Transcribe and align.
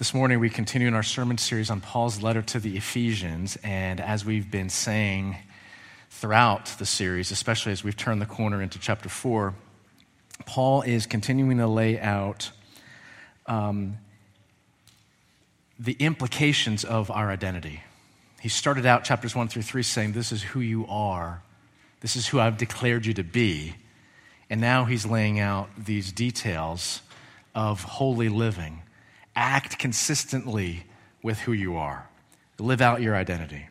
This 0.00 0.14
morning, 0.14 0.40
we 0.40 0.48
continue 0.48 0.88
in 0.88 0.94
our 0.94 1.02
sermon 1.02 1.36
series 1.36 1.68
on 1.68 1.82
Paul's 1.82 2.22
letter 2.22 2.40
to 2.40 2.58
the 2.58 2.78
Ephesians. 2.78 3.58
And 3.62 4.00
as 4.00 4.24
we've 4.24 4.50
been 4.50 4.70
saying 4.70 5.36
throughout 6.08 6.64
the 6.78 6.86
series, 6.86 7.30
especially 7.30 7.72
as 7.72 7.84
we've 7.84 7.98
turned 7.98 8.22
the 8.22 8.26
corner 8.26 8.62
into 8.62 8.78
chapter 8.78 9.10
4, 9.10 9.52
Paul 10.46 10.80
is 10.80 11.04
continuing 11.04 11.58
to 11.58 11.66
lay 11.66 12.00
out 12.00 12.50
um, 13.44 13.98
the 15.78 15.96
implications 16.00 16.82
of 16.82 17.10
our 17.10 17.28
identity. 17.28 17.82
He 18.40 18.48
started 18.48 18.86
out 18.86 19.04
chapters 19.04 19.36
1 19.36 19.48
through 19.48 19.60
3 19.60 19.82
saying, 19.82 20.12
This 20.12 20.32
is 20.32 20.42
who 20.42 20.60
you 20.60 20.86
are, 20.86 21.42
this 22.00 22.16
is 22.16 22.26
who 22.26 22.40
I've 22.40 22.56
declared 22.56 23.04
you 23.04 23.12
to 23.12 23.22
be. 23.22 23.74
And 24.48 24.62
now 24.62 24.86
he's 24.86 25.04
laying 25.04 25.38
out 25.38 25.68
these 25.76 26.10
details 26.10 27.02
of 27.54 27.82
holy 27.82 28.30
living 28.30 28.80
act 29.34 29.78
consistently 29.78 30.84
with 31.22 31.38
who 31.40 31.52
you 31.52 31.76
are, 31.76 32.08
live 32.58 32.80
out 32.80 33.02
your 33.02 33.16
identity. 33.16 33.68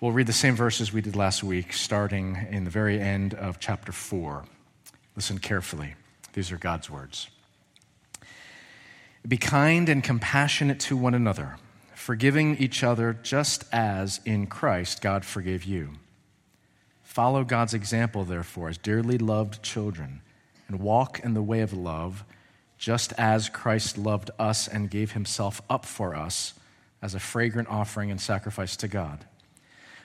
We'll 0.00 0.12
read 0.12 0.28
the 0.28 0.32
same 0.32 0.54
verses 0.54 0.92
we 0.92 1.00
did 1.00 1.16
last 1.16 1.42
week, 1.42 1.72
starting 1.72 2.46
in 2.50 2.64
the 2.64 2.70
very 2.70 3.00
end 3.00 3.34
of 3.34 3.58
chapter 3.58 3.90
4. 3.90 4.44
Listen 5.16 5.38
carefully. 5.38 5.94
These 6.34 6.52
are 6.52 6.58
God's 6.58 6.88
words. 6.88 7.28
Be 9.26 9.36
kind 9.36 9.88
and 9.88 10.04
compassionate 10.04 10.78
to 10.80 10.96
one 10.96 11.14
another, 11.14 11.56
forgiving 11.94 12.56
each 12.58 12.84
other 12.84 13.12
just 13.12 13.64
as 13.72 14.20
in 14.24 14.46
Christ 14.46 15.02
God 15.02 15.24
forgave 15.24 15.64
you. 15.64 15.94
Follow 17.02 17.42
God's 17.42 17.74
example, 17.74 18.22
therefore, 18.24 18.68
as 18.68 18.78
dearly 18.78 19.18
loved 19.18 19.62
children, 19.62 20.20
and 20.68 20.78
walk 20.78 21.18
in 21.24 21.34
the 21.34 21.42
way 21.42 21.60
of 21.60 21.72
love 21.72 22.24
just 22.78 23.12
as 23.18 23.48
Christ 23.48 23.98
loved 23.98 24.30
us 24.38 24.68
and 24.68 24.88
gave 24.88 25.12
himself 25.12 25.60
up 25.68 25.84
for 25.84 26.14
us 26.14 26.54
as 27.02 27.14
a 27.14 27.20
fragrant 27.20 27.68
offering 27.68 28.10
and 28.10 28.20
sacrifice 28.20 28.76
to 28.76 28.88
God. 28.88 29.24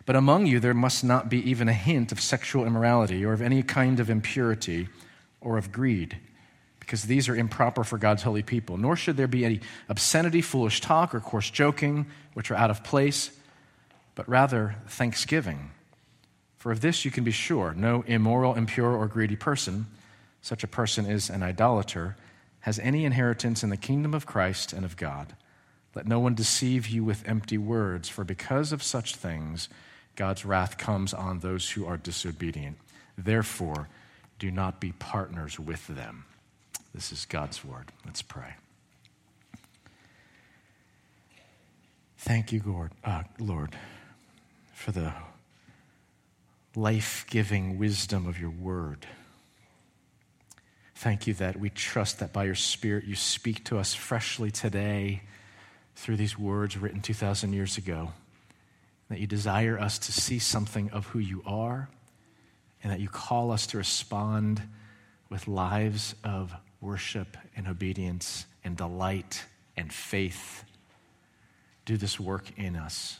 But 0.05 0.16
among 0.16 0.47
you 0.47 0.59
there 0.59 0.73
must 0.73 1.03
not 1.03 1.29
be 1.29 1.49
even 1.49 1.69
a 1.69 1.73
hint 1.73 2.11
of 2.11 2.19
sexual 2.19 2.66
immorality 2.66 3.23
or 3.23 3.33
of 3.33 3.41
any 3.41 3.63
kind 3.63 3.99
of 3.99 4.09
impurity 4.09 4.89
or 5.39 5.57
of 5.57 5.71
greed, 5.71 6.17
because 6.79 7.03
these 7.03 7.29
are 7.29 7.35
improper 7.35 7.83
for 7.83 7.97
God's 7.97 8.23
holy 8.23 8.44
people. 8.44 8.77
Nor 8.77 8.95
should 8.95 9.17
there 9.17 9.27
be 9.27 9.45
any 9.45 9.61
obscenity, 9.88 10.41
foolish 10.41 10.81
talk, 10.81 11.13
or 11.16 11.19
coarse 11.19 11.49
joking, 11.49 12.07
which 12.33 12.51
are 12.51 12.55
out 12.55 12.69
of 12.69 12.83
place, 12.83 13.31
but 14.16 14.27
rather 14.27 14.75
thanksgiving. 14.88 15.71
For 16.57 16.71
of 16.71 16.81
this 16.81 17.05
you 17.05 17.11
can 17.11 17.23
be 17.23 17.31
sure 17.31 17.73
no 17.73 18.03
immoral, 18.07 18.55
impure, 18.55 18.95
or 18.95 19.07
greedy 19.07 19.35
person, 19.35 19.85
such 20.41 20.63
a 20.63 20.67
person 20.67 21.05
is 21.05 21.29
an 21.29 21.44
idolater 21.44 22.17
has 22.64 22.80
any 22.80 23.06
inheritance 23.06 23.64
in 23.64 23.69
the 23.69 23.78
kingdom 23.78 24.14
of 24.14 24.25
Christ 24.25 24.73
and 24.73 24.83
of 24.83 24.97
God. 24.97 25.36
Let 25.95 26.08
no 26.08 26.19
one 26.19 26.33
deceive 26.33 26.88
you 26.88 27.03
with 27.03 27.28
empty 27.28 27.58
words, 27.58 28.09
for 28.09 28.23
because 28.23 28.72
of 28.72 28.81
such 28.81 29.16
things, 29.16 29.69
God's 30.16 30.45
wrath 30.45 30.78
comes 30.78 31.14
on 31.14 31.39
those 31.39 31.72
who 31.72 31.86
are 31.86 31.97
disobedient. 31.97 32.78
Therefore, 33.17 33.89
do 34.39 34.50
not 34.50 34.80
be 34.80 34.91
partners 34.94 35.59
with 35.59 35.86
them. 35.88 36.25
This 36.94 37.11
is 37.11 37.25
God's 37.25 37.64
word. 37.64 37.91
Let's 38.06 38.22
pray. 38.22 38.56
Thank 42.17 42.52
you, 42.52 42.61
Lord, 42.66 42.91
uh, 43.03 43.23
Lord 43.39 43.75
for 44.73 44.91
the 44.91 45.14
life 46.75 47.25
giving 47.30 47.78
wisdom 47.78 48.28
of 48.28 48.39
your 48.39 48.50
word. 48.50 49.06
Thank 50.95 51.27
you 51.27 51.33
that 51.36 51.59
we 51.59 51.69
trust 51.69 52.19
that 52.19 52.31
by 52.31 52.45
your 52.45 52.55
Spirit 52.55 53.05
you 53.05 53.16
speak 53.16 53.66
to 53.66 53.77
us 53.77 53.94
freshly 53.94 54.52
today 54.52 55.23
through 55.95 56.17
these 56.17 56.38
words 56.38 56.77
written 56.77 57.02
2,000 57.02 57.53
years 57.53 57.77
ago. 57.77 58.13
That 59.09 59.19
you 59.19 59.27
desire 59.27 59.77
us 59.77 60.00
to 60.00 60.11
see 60.11 60.39
something 60.39 60.89
of 60.91 61.08
who 61.08 61.19
you 61.19 61.44
are, 61.45 61.89
and 62.81 62.91
that 62.91 63.00
you 63.00 63.09
call 63.09 63.51
us 63.51 63.67
to 63.67 63.78
respond 63.78 64.62
with 65.29 65.47
lives 65.47 66.16
of 66.23 66.53
worship 66.79 67.38
and 67.56 67.67
obedience 67.67 68.46
and 68.63 68.78
delight 68.78 69.44
and 69.75 69.91
faith. 69.91 70.63
Do 71.85 71.97
this 71.97 72.19
work 72.19 72.57
in 72.57 72.75
us, 72.75 73.19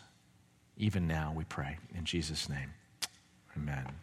even 0.78 1.08
now, 1.08 1.34
we 1.36 1.44
pray. 1.44 1.78
In 1.96 2.06
Jesus' 2.06 2.50
name, 2.50 2.74
amen. 3.58 4.03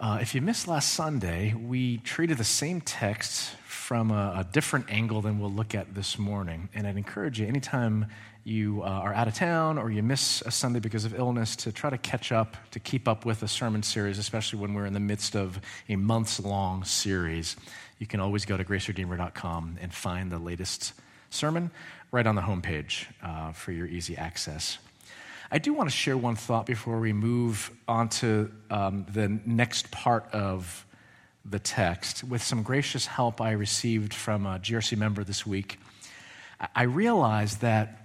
Uh, 0.00 0.18
if 0.22 0.32
you 0.32 0.40
missed 0.40 0.68
last 0.68 0.92
Sunday, 0.92 1.52
we 1.54 1.98
treated 1.98 2.38
the 2.38 2.44
same 2.44 2.80
text 2.80 3.56
from 3.64 4.12
a, 4.12 4.34
a, 4.36 4.46
different 4.52 4.88
angle 4.90 5.20
than 5.20 5.40
we'll 5.40 5.50
look 5.50 5.74
at 5.74 5.92
this 5.92 6.20
morning. 6.20 6.68
And 6.72 6.86
I'd 6.86 6.96
encourage 6.96 7.40
you, 7.40 7.48
anytime 7.48 8.06
you 8.44 8.82
uh, 8.84 8.86
are 8.86 9.12
out 9.12 9.26
of 9.26 9.34
town 9.34 9.76
or 9.76 9.90
you 9.90 10.04
miss 10.04 10.40
a 10.42 10.52
Sunday 10.52 10.78
because 10.78 11.04
of 11.04 11.18
illness, 11.18 11.56
to 11.56 11.72
try 11.72 11.90
to 11.90 11.98
catch 11.98 12.30
up, 12.30 12.56
to 12.70 12.78
keep 12.78 13.08
up 13.08 13.24
with 13.24 13.40
the 13.40 13.48
sermon 13.48 13.82
series, 13.82 14.18
especially 14.18 14.60
when 14.60 14.72
we're 14.72 14.86
in 14.86 14.92
the 14.92 15.00
midst 15.00 15.34
of 15.34 15.58
a 15.88 15.96
months 15.96 16.38
long 16.38 16.84
series. 16.84 17.56
You 17.98 18.06
can 18.06 18.20
always 18.20 18.44
go 18.44 18.56
to 18.56 18.64
graceredeemer.com 18.64 19.78
and 19.80 19.92
find 19.92 20.30
the 20.30 20.38
latest 20.38 20.92
sermon 21.30 21.72
right 22.12 22.26
on 22.26 22.36
the 22.36 22.42
homepage 22.42 23.06
uh, 23.20 23.50
for 23.50 23.72
your 23.72 23.88
easy 23.88 24.16
access. 24.16 24.78
I 25.50 25.56
do 25.56 25.72
want 25.72 25.88
to 25.88 25.96
share 25.96 26.16
one 26.16 26.36
thought 26.36 26.66
before 26.66 27.00
we 27.00 27.14
move 27.14 27.70
on 27.88 28.10
to 28.10 28.52
um, 28.70 29.06
the 29.08 29.40
next 29.46 29.90
part 29.90 30.28
of 30.34 30.84
the 31.42 31.58
text. 31.58 32.22
With 32.22 32.42
some 32.42 32.62
gracious 32.62 33.06
help 33.06 33.40
I 33.40 33.52
received 33.52 34.12
from 34.12 34.44
a 34.44 34.58
GRC 34.58 34.98
member 34.98 35.24
this 35.24 35.46
week, 35.46 35.80
I 36.74 36.82
realized 36.82 37.62
that 37.62 38.04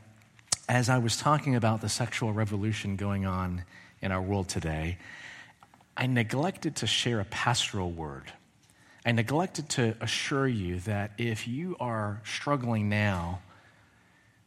as 0.69 0.87
I 0.87 0.99
was 0.99 1.17
talking 1.17 1.55
about 1.55 1.81
the 1.81 1.89
sexual 1.89 2.31
revolution 2.31 2.95
going 2.95 3.25
on 3.25 3.65
in 4.01 4.13
our 4.13 4.21
world 4.21 4.47
today, 4.47 4.97
I 5.97 6.07
neglected 6.07 6.77
to 6.77 6.87
share 6.87 7.19
a 7.19 7.25
pastoral 7.25 7.91
word. 7.91 8.31
I 9.05 9.11
neglected 9.11 9.67
to 9.71 9.97
assure 9.99 10.47
you 10.47 10.79
that 10.81 11.11
if 11.17 11.45
you 11.45 11.75
are 11.81 12.21
struggling 12.23 12.87
now 12.87 13.41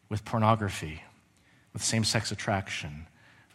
with 0.08 0.24
pornography, 0.24 1.02
with 1.76 1.84
same 1.84 2.04
sex 2.04 2.32
attraction, 2.32 3.06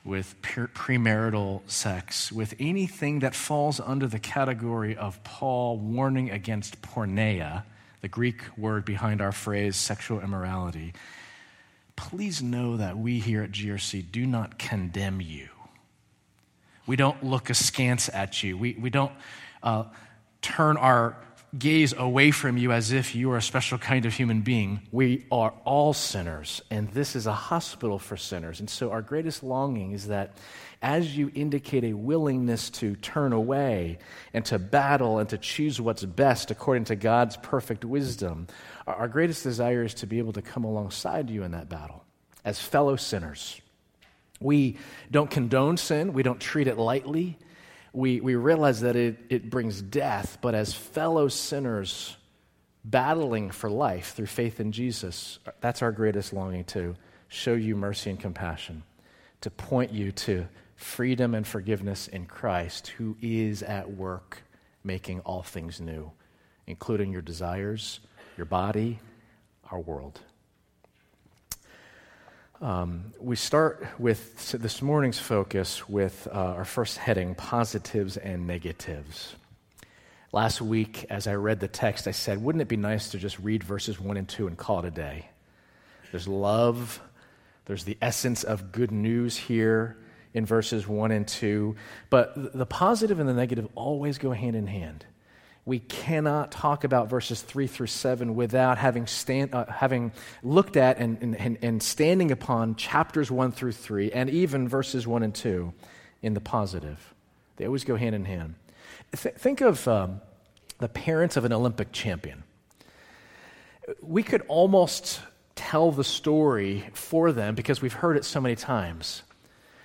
with 0.06 0.40
premarital 0.44 1.60
sex, 1.66 2.32
with 2.32 2.54
anything 2.60 3.18
that 3.18 3.34
falls 3.34 3.80
under 3.80 4.06
the 4.06 4.20
category 4.20 4.96
of 4.96 5.24
Paul 5.24 5.80
warning 5.80 6.30
against 6.30 6.84
porneia, 6.84 7.64
the 8.02 8.08
Greek 8.08 8.44
word 8.56 8.86
behind 8.86 9.22
our 9.22 9.32
phrase 9.32 9.76
sexual 9.76 10.22
immorality, 10.22 10.94
please 11.96 12.44
know 12.44 12.78
that 12.78 12.96
we 12.96 13.18
here 13.18 13.42
at 13.42 13.54
GRC 13.54 14.12
do 14.12 14.28
not 14.28 14.60
condemn 14.60 15.20
you. 15.20 15.50
We 16.86 16.98
don't 16.98 17.24
look 17.24 17.50
askance 17.50 18.08
at 18.08 18.44
you. 18.44 18.56
We, 18.56 18.78
we 18.80 18.92
don't 18.92 19.14
uh, 19.64 19.86
turn 20.44 20.78
our 20.78 21.18
gaze 21.58 21.94
away 21.98 22.32
from 22.32 22.58
you 22.58 22.72
as 22.72 22.92
if 22.92 23.14
you 23.14 23.32
are 23.32 23.38
a 23.38 23.42
special 23.42 23.78
kind 23.78 24.06
of 24.06 24.14
human 24.14 24.42
being. 24.42 24.82
We 24.92 25.26
are 25.32 25.54
all 25.66 25.94
sinners, 25.94 26.62
and 26.70 26.90
this 26.90 27.16
is 27.16 27.28
a 27.28 27.34
hospital 27.34 28.00
for 28.00 28.16
sinners. 28.16 28.60
And 28.60 28.70
so, 28.70 28.92
our 28.92 29.02
greatest 29.02 29.44
longing 29.44 29.92
is 29.92 30.08
that 30.08 30.38
as 30.82 31.16
you 31.16 31.32
indicate 31.36 31.84
a 31.84 31.94
willingness 31.94 32.70
to 32.72 32.96
turn 32.96 33.34
away 33.34 34.00
and 34.34 34.44
to 34.46 34.58
battle 34.58 35.20
and 35.20 35.30
to 35.30 35.38
choose 35.38 35.80
what's 35.80 36.04
best 36.04 36.50
according 36.50 36.86
to 36.86 36.96
God's 36.96 37.38
perfect 37.38 37.86
wisdom, 37.86 38.48
our 38.88 39.08
greatest 39.08 39.44
desire 39.44 39.84
is 39.84 39.94
to 39.96 40.08
be 40.08 40.18
able 40.18 40.34
to 40.34 40.42
come 40.42 40.64
alongside 40.64 41.30
you 41.30 41.44
in 41.44 41.52
that 41.52 41.70
battle 41.70 42.04
as 42.44 42.60
fellow 42.60 42.96
sinners. 42.96 43.62
We 44.40 44.78
don't 45.12 45.30
condone 45.30 45.78
sin, 45.78 46.14
we 46.14 46.24
don't 46.24 46.40
treat 46.40 46.68
it 46.68 46.78
lightly 46.78 47.38
we, 47.94 48.22
we 48.22 48.36
realize 48.36 48.82
that 48.82 48.96
it, 48.96 49.18
it 49.30 49.50
brings 49.50 49.82
death, 49.82 50.38
but 50.42 50.56
as 50.56 50.74
fellow 50.74 51.28
sinners 51.28 52.16
battling 52.84 53.52
for 53.52 53.70
life 53.70 54.14
through 54.14 54.28
faith 54.28 54.60
in 54.60 54.72
Jesus, 54.72 55.40
that's 55.60 55.82
our 55.82 55.92
greatest 55.92 56.34
longing 56.34 56.64
to 56.66 56.96
show 57.28 57.54
you 57.54 57.76
mercy 57.76 58.10
and 58.10 58.20
compassion, 58.20 58.84
to 59.42 59.50
point 59.50 59.92
you 59.92 60.12
to 60.12 60.48
freedom 60.76 61.36
and 61.36 61.46
forgiveness 61.46 62.08
in 62.08 62.26
Christ, 62.26 62.88
who 62.88 63.16
is 63.22 63.62
at 63.62 63.92
work 63.92 64.44
making 64.84 65.20
all 65.22 65.44
things 65.44 65.80
new, 65.80 66.12
including 66.66 67.12
your 67.12 67.22
desires, 67.22 68.00
your 68.38 68.46
body, 68.46 69.00
our 69.70 69.80
world. 69.80 70.22
Um, 72.62 73.06
we 73.20 73.36
start 73.38 73.88
with 73.98 74.52
this 74.52 74.84
morning's 74.84 75.18
focus 75.18 75.90
with 75.90 76.28
uh, 76.32 76.38
our 76.38 76.66
first 76.66 77.00
heading 77.00 77.34
positives 77.34 78.18
and 78.18 78.46
negatives. 78.46 79.36
Last 80.32 80.62
week, 80.62 81.08
as 81.10 81.26
I 81.26 81.34
read 81.34 81.60
the 81.60 81.68
text, 81.68 82.08
I 82.08 82.12
said, 82.12 82.44
wouldn't 82.44 82.62
it 82.62 82.68
be 82.68 82.78
nice 82.78 83.10
to 83.10 83.18
just 83.18 83.40
read 83.40 83.64
verses 83.64 84.00
1 84.00 84.16
and 84.16 84.30
2 84.30 84.46
and 84.46 84.56
call 84.56 84.78
it 84.78 84.86
a 84.86 84.92
day? 84.92 85.30
There's 86.12 86.28
love, 86.28 87.02
there's 87.66 87.84
the 87.84 87.98
essence 88.00 88.44
of 88.44 88.72
good 88.72 88.92
news 88.92 89.36
here 89.36 89.98
in 90.36 90.46
verses 90.46 90.88
1 90.88 91.10
and 91.10 91.28
2, 91.28 91.76
but 92.12 92.54
the 92.56 92.68
positive 92.68 93.20
and 93.20 93.28
the 93.28 93.34
negative 93.34 93.68
always 93.74 94.20
go 94.20 94.34
hand 94.34 94.56
in 94.56 94.68
hand. 94.68 95.04
We 95.66 95.80
cannot 95.80 96.52
talk 96.52 96.84
about 96.84 97.10
verses 97.10 97.42
3 97.42 97.68
through 97.68 97.88
7 97.88 98.36
without 98.36 98.78
having, 98.78 99.06
stand, 99.06 99.54
uh, 99.54 99.66
having 99.68 100.12
looked 100.42 100.76
at 100.76 100.98
and, 100.98 101.36
and, 101.36 101.58
and 101.62 101.84
standing 101.84 102.32
upon 102.32 102.76
chapters 102.76 103.30
1 103.30 103.52
through 103.52 103.74
3 103.74 104.12
and 104.12 104.30
even 104.30 104.68
verses 104.68 105.06
1 105.06 105.22
and 105.22 105.36
2 105.36 105.72
in 106.24 106.34
the 106.34 106.42
positive. 106.42 107.14
They 107.58 107.66
always 107.66 107.84
go 107.84 107.96
hand 107.96 108.16
in 108.16 108.26
hand. 108.26 108.56
Th- 109.16 109.36
think 109.36 109.62
of 109.62 109.88
um, 109.88 110.22
the 110.80 110.90
parents 110.90 111.38
of 111.38 111.46
an 111.46 111.54
Olympic 111.54 111.92
champion. 111.92 112.44
We 114.02 114.24
could 114.24 114.42
almost 114.48 115.22
tell 115.54 115.92
the 115.92 116.04
story 116.04 116.90
for 116.94 117.32
them 117.32 117.54
because 117.54 117.82
we've 117.84 117.94
heard 117.94 118.18
it 118.18 118.26
so 118.26 118.42
many 118.42 118.56
times. 118.56 119.22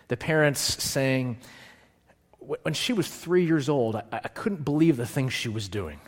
The 0.09 0.17
parents 0.17 0.83
saying, 0.83 1.39
when 2.47 2.75
she 2.75 2.93
was 2.93 3.09
three 3.09 3.45
years 3.45 3.69
old, 3.69 3.97
I, 3.97 4.05
I 4.13 4.29
couldn't 4.29 4.65
believe 4.65 4.97
the 4.97 5.07
things 5.07 5.33
she 5.33 5.49
was 5.49 5.69
doing 5.69 6.01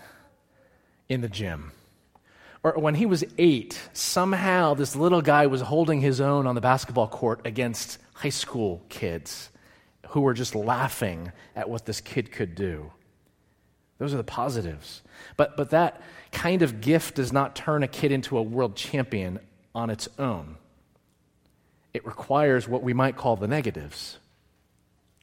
in 1.08 1.20
the 1.20 1.28
gym. 1.28 1.72
Or 2.62 2.72
when 2.72 2.94
he 2.94 3.06
was 3.06 3.24
eight, 3.38 3.80
somehow 3.92 4.74
this 4.74 4.96
little 4.96 5.22
guy 5.22 5.46
was 5.46 5.60
holding 5.60 6.00
his 6.00 6.20
own 6.20 6.46
on 6.46 6.54
the 6.54 6.60
basketball 6.60 7.08
court 7.08 7.40
against 7.44 7.98
high 8.14 8.28
school 8.28 8.82
kids 8.88 9.50
who 10.08 10.20
were 10.20 10.34
just 10.34 10.54
laughing 10.54 11.32
at 11.54 11.68
what 11.68 11.86
this 11.86 12.00
kid 12.00 12.32
could 12.32 12.54
do. 12.54 12.90
Those 13.98 14.14
are 14.14 14.18
the 14.18 14.24
positives. 14.24 15.02
But, 15.36 15.56
but 15.56 15.70
that 15.70 16.00
kind 16.32 16.62
of 16.62 16.80
gift 16.80 17.16
does 17.16 17.32
not 17.32 17.56
turn 17.56 17.82
a 17.82 17.88
kid 17.88 18.12
into 18.12 18.38
a 18.38 18.42
world 18.42 18.76
champion 18.76 19.38
on 19.74 19.90
its 19.90 20.08
own. 20.18 20.56
It 21.94 22.06
requires 22.06 22.68
what 22.68 22.82
we 22.82 22.92
might 22.92 23.16
call 23.16 23.36
the 23.36 23.48
negatives 23.48 24.18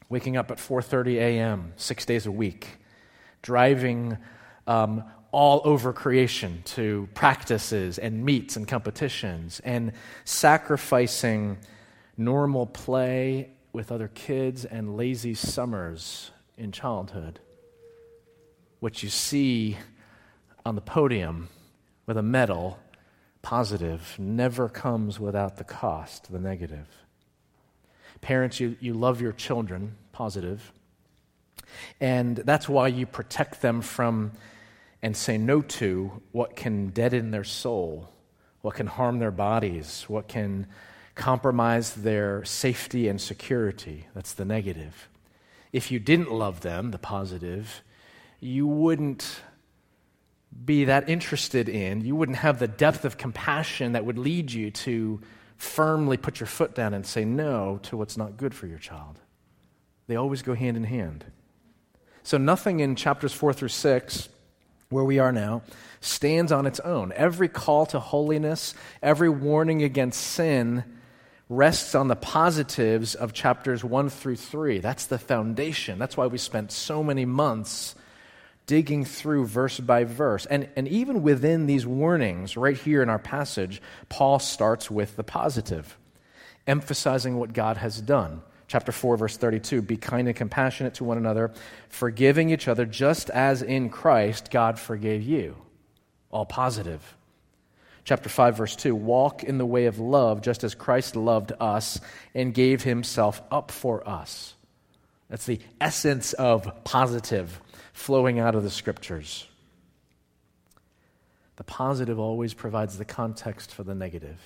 waking 0.08 0.36
up 0.36 0.50
at 0.50 0.58
4.30 0.58 1.16
a.m 1.16 1.72
six 1.76 2.04
days 2.04 2.26
a 2.26 2.32
week 2.32 2.78
driving 3.42 4.18
um, 4.66 5.04
all 5.30 5.60
over 5.64 5.92
creation 5.92 6.62
to 6.64 7.08
practices 7.14 7.98
and 7.98 8.24
meets 8.24 8.56
and 8.56 8.66
competitions 8.66 9.60
and 9.64 9.92
sacrificing 10.24 11.58
normal 12.16 12.66
play 12.66 13.50
with 13.72 13.92
other 13.92 14.08
kids 14.08 14.64
and 14.64 14.96
lazy 14.96 15.34
summers 15.34 16.30
in 16.56 16.72
childhood. 16.72 17.38
What 18.80 19.02
you 19.02 19.10
see 19.10 19.76
on 20.64 20.74
the 20.74 20.80
podium 20.80 21.48
with 22.06 22.16
a 22.16 22.22
medal 22.22 22.78
positive 23.42 24.16
never 24.18 24.68
comes 24.68 25.20
without 25.20 25.56
the 25.56 25.64
cost 25.64 26.32
the 26.32 26.38
negative 26.38 26.88
Parents, 28.26 28.58
you, 28.58 28.76
you 28.80 28.92
love 28.92 29.20
your 29.20 29.30
children, 29.30 29.94
positive. 30.10 30.72
And 32.00 32.34
that's 32.36 32.68
why 32.68 32.88
you 32.88 33.06
protect 33.06 33.62
them 33.62 33.80
from 33.80 34.32
and 35.00 35.16
say 35.16 35.38
no 35.38 35.62
to 35.62 36.10
what 36.32 36.56
can 36.56 36.88
deaden 36.88 37.30
their 37.30 37.44
soul, 37.44 38.10
what 38.62 38.74
can 38.74 38.88
harm 38.88 39.20
their 39.20 39.30
bodies, 39.30 40.06
what 40.08 40.26
can 40.26 40.66
compromise 41.14 41.94
their 41.94 42.44
safety 42.44 43.06
and 43.06 43.20
security. 43.20 44.08
That's 44.12 44.32
the 44.32 44.44
negative. 44.44 45.08
If 45.72 45.92
you 45.92 46.00
didn't 46.00 46.32
love 46.32 46.62
them, 46.62 46.90
the 46.90 46.98
positive, 46.98 47.80
you 48.40 48.66
wouldn't 48.66 49.40
be 50.64 50.86
that 50.86 51.08
interested 51.08 51.68
in, 51.68 52.04
you 52.04 52.16
wouldn't 52.16 52.38
have 52.38 52.58
the 52.58 52.66
depth 52.66 53.04
of 53.04 53.18
compassion 53.18 53.92
that 53.92 54.04
would 54.04 54.18
lead 54.18 54.50
you 54.50 54.72
to 54.72 55.20
firmly 55.56 56.16
put 56.16 56.40
your 56.40 56.46
foot 56.46 56.74
down 56.74 56.94
and 56.94 57.06
say 57.06 57.24
no 57.24 57.78
to 57.84 57.96
what's 57.96 58.16
not 58.16 58.36
good 58.36 58.54
for 58.54 58.66
your 58.66 58.78
child. 58.78 59.20
They 60.06 60.16
always 60.16 60.42
go 60.42 60.54
hand 60.54 60.76
in 60.76 60.84
hand. 60.84 61.24
So, 62.22 62.38
nothing 62.38 62.80
in 62.80 62.96
chapters 62.96 63.32
4 63.32 63.52
through 63.52 63.68
6, 63.68 64.28
where 64.88 65.04
we 65.04 65.18
are 65.18 65.32
now, 65.32 65.62
stands 66.00 66.52
on 66.52 66.66
its 66.66 66.80
own. 66.80 67.12
Every 67.12 67.48
call 67.48 67.86
to 67.86 68.00
holiness, 68.00 68.74
every 69.02 69.28
warning 69.28 69.82
against 69.82 70.20
sin 70.20 70.84
rests 71.48 71.94
on 71.94 72.08
the 72.08 72.16
positives 72.16 73.14
of 73.14 73.32
chapters 73.32 73.84
1 73.84 74.08
through 74.10 74.36
3. 74.36 74.78
That's 74.78 75.06
the 75.06 75.18
foundation. 75.18 75.98
That's 75.98 76.16
why 76.16 76.26
we 76.26 76.38
spent 76.38 76.72
so 76.72 77.02
many 77.02 77.24
months 77.24 77.94
digging 78.66 79.04
through 79.04 79.46
verse 79.46 79.78
by 79.78 80.04
verse. 80.04 80.44
And, 80.46 80.68
and 80.76 80.88
even 80.88 81.22
within 81.22 81.66
these 81.66 81.86
warnings, 81.86 82.56
right 82.56 82.76
here 82.76 83.02
in 83.02 83.08
our 83.08 83.18
passage, 83.18 83.80
Paul 84.08 84.38
starts 84.38 84.90
with 84.90 85.16
the 85.16 85.24
positive, 85.24 85.96
emphasizing 86.66 87.38
what 87.38 87.52
God 87.52 87.76
has 87.76 88.00
done. 88.00 88.42
Chapter 88.68 88.90
4, 88.90 89.16
verse 89.16 89.36
32 89.36 89.82
Be 89.82 89.96
kind 89.96 90.26
and 90.26 90.36
compassionate 90.36 90.94
to 90.94 91.04
one 91.04 91.18
another, 91.18 91.52
forgiving 91.88 92.50
each 92.50 92.66
other, 92.66 92.84
just 92.84 93.30
as 93.30 93.62
in 93.62 93.88
Christ 93.88 94.50
God 94.50 94.78
forgave 94.78 95.22
you. 95.22 95.56
All 96.30 96.44
positive. 96.44 97.16
Chapter 98.04 98.28
5, 98.28 98.56
verse 98.56 98.76
2 98.76 98.94
Walk 98.94 99.44
in 99.44 99.58
the 99.58 99.66
way 99.66 99.86
of 99.86 100.00
love, 100.00 100.42
just 100.42 100.64
as 100.64 100.74
Christ 100.74 101.14
loved 101.14 101.52
us 101.60 102.00
and 102.34 102.52
gave 102.52 102.82
himself 102.82 103.40
up 103.52 103.70
for 103.70 104.08
us. 104.08 104.54
That's 105.30 105.46
the 105.46 105.60
essence 105.80 106.32
of 106.32 106.84
positive 106.84 107.60
flowing 107.96 108.38
out 108.38 108.54
of 108.54 108.62
the 108.62 108.70
scriptures. 108.70 109.46
The 111.56 111.64
positive 111.64 112.18
always 112.18 112.52
provides 112.52 112.98
the 112.98 113.06
context 113.06 113.72
for 113.72 113.84
the 113.84 113.94
negative, 113.94 114.38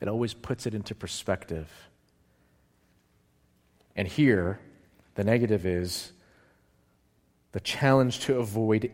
it 0.00 0.06
always 0.06 0.32
puts 0.32 0.66
it 0.66 0.74
into 0.74 0.94
perspective. 0.94 1.68
And 3.96 4.06
here, 4.06 4.60
the 5.16 5.24
negative 5.24 5.66
is 5.66 6.12
the 7.52 7.60
challenge 7.60 8.20
to 8.20 8.38
avoid 8.38 8.92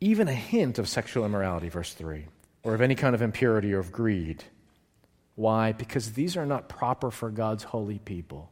even 0.00 0.26
a 0.26 0.34
hint 0.34 0.80
of 0.80 0.88
sexual 0.88 1.24
immorality, 1.24 1.68
verse 1.68 1.94
3, 1.94 2.26
or 2.64 2.74
of 2.74 2.80
any 2.80 2.96
kind 2.96 3.14
of 3.14 3.22
impurity 3.22 3.72
or 3.72 3.78
of 3.78 3.92
greed. 3.92 4.42
Why? 5.36 5.70
Because 5.72 6.12
these 6.12 6.36
are 6.36 6.44
not 6.44 6.68
proper 6.68 7.12
for 7.12 7.30
God's 7.30 7.62
holy 7.62 8.00
people. 8.00 8.50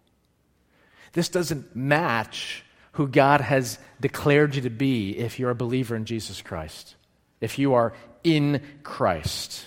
This 1.13 1.29
doesn't 1.29 1.75
match 1.75 2.65
who 2.93 3.09
God 3.09 3.41
has 3.41 3.79
declared 4.01 4.55
you 4.55 4.63
to 4.63 4.71
be 4.71 5.19
if 5.19 5.39
you're 5.39 5.51
a 5.51 5.55
believer 5.55 5.97
in 5.97 6.05
Jesus 6.05 6.43
Christ. 6.43 6.97
If 7.41 7.59
you 7.59 7.75
are 7.75 7.93
in 8.23 8.63
Christ, 8.83 9.65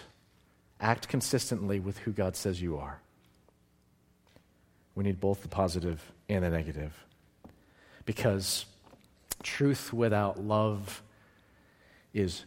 act 0.80 1.08
consistently 1.08 1.80
with 1.80 1.98
who 2.00 2.12
God 2.12 2.36
says 2.36 2.62
you 2.62 2.78
are. 2.78 3.02
We 4.94 5.04
need 5.04 5.20
both 5.20 5.42
the 5.42 5.48
positive 5.48 6.02
and 6.30 6.44
the 6.44 6.50
negative. 6.50 6.94
Because 8.06 8.66
truth 9.44 9.92
without 9.92 10.40
love 10.40 11.02
is 12.14 12.46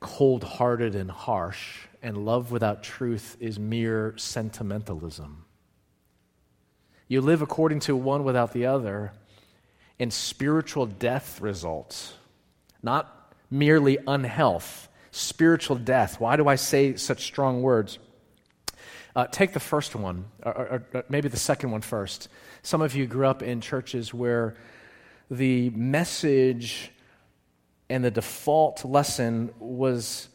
cold 0.00 0.44
hearted 0.44 0.94
and 0.94 1.10
harsh, 1.10 1.86
and 2.02 2.24
love 2.24 2.52
without 2.52 2.84
truth 2.84 3.36
is 3.40 3.58
mere 3.58 4.14
sentimentalism. 4.16 5.44
You 7.08 7.20
live 7.20 7.42
according 7.42 7.80
to 7.80 7.96
one 7.96 8.22
without 8.22 8.52
the 8.52 8.66
other, 8.66 9.12
and 10.00 10.12
spiritual 10.12 10.86
death 10.86 11.40
results, 11.40 12.14
not 12.82 13.34
merely 13.50 13.98
unhealth, 14.06 14.88
spiritual 15.10 15.76
death. 15.76 16.20
Why 16.20 16.36
do 16.36 16.46
I 16.48 16.56
say 16.56 16.96
such 16.96 17.24
strong 17.24 17.62
words? 17.62 17.98
Uh, 19.16 19.26
take 19.26 19.52
the 19.52 19.60
first 19.60 19.96
one, 19.96 20.26
or, 20.44 20.52
or, 20.52 20.86
or 20.94 21.04
maybe 21.08 21.28
the 21.28 21.36
second 21.36 21.72
one 21.72 21.80
first. 21.80 22.28
Some 22.62 22.82
of 22.82 22.94
you 22.94 23.06
grew 23.06 23.26
up 23.26 23.42
in 23.42 23.60
churches 23.60 24.14
where 24.14 24.54
the 25.30 25.70
message 25.70 26.92
and 27.90 28.04
the 28.04 28.10
default 28.10 28.84
lesson 28.84 29.50
was 29.58 30.28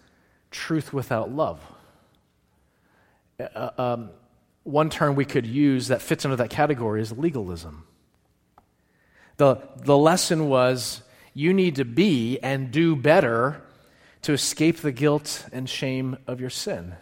truth 0.51 0.91
without 0.91 1.31
love. 1.31 1.61
Uh, 3.39 3.69
um, 3.77 4.09
one 4.63 4.89
term 4.89 5.15
we 5.15 5.25
could 5.25 5.45
use 5.45 5.87
that 5.87 6.01
fits 6.01 6.25
under 6.25 6.37
that 6.37 6.49
category 6.49 7.01
is 7.01 7.11
legalism. 7.11 7.85
The, 9.37 9.57
the 9.77 9.97
lesson 9.97 10.49
was 10.49 11.01
you 11.33 11.53
need 11.53 11.77
to 11.77 11.85
be 11.85 12.39
and 12.39 12.71
do 12.71 12.95
better 12.95 13.61
to 14.23 14.33
escape 14.33 14.77
the 14.77 14.91
guilt 14.91 15.45
and 15.51 15.69
shame 15.69 16.17
of 16.27 16.39
your 16.39 16.49
sin. 16.49 16.95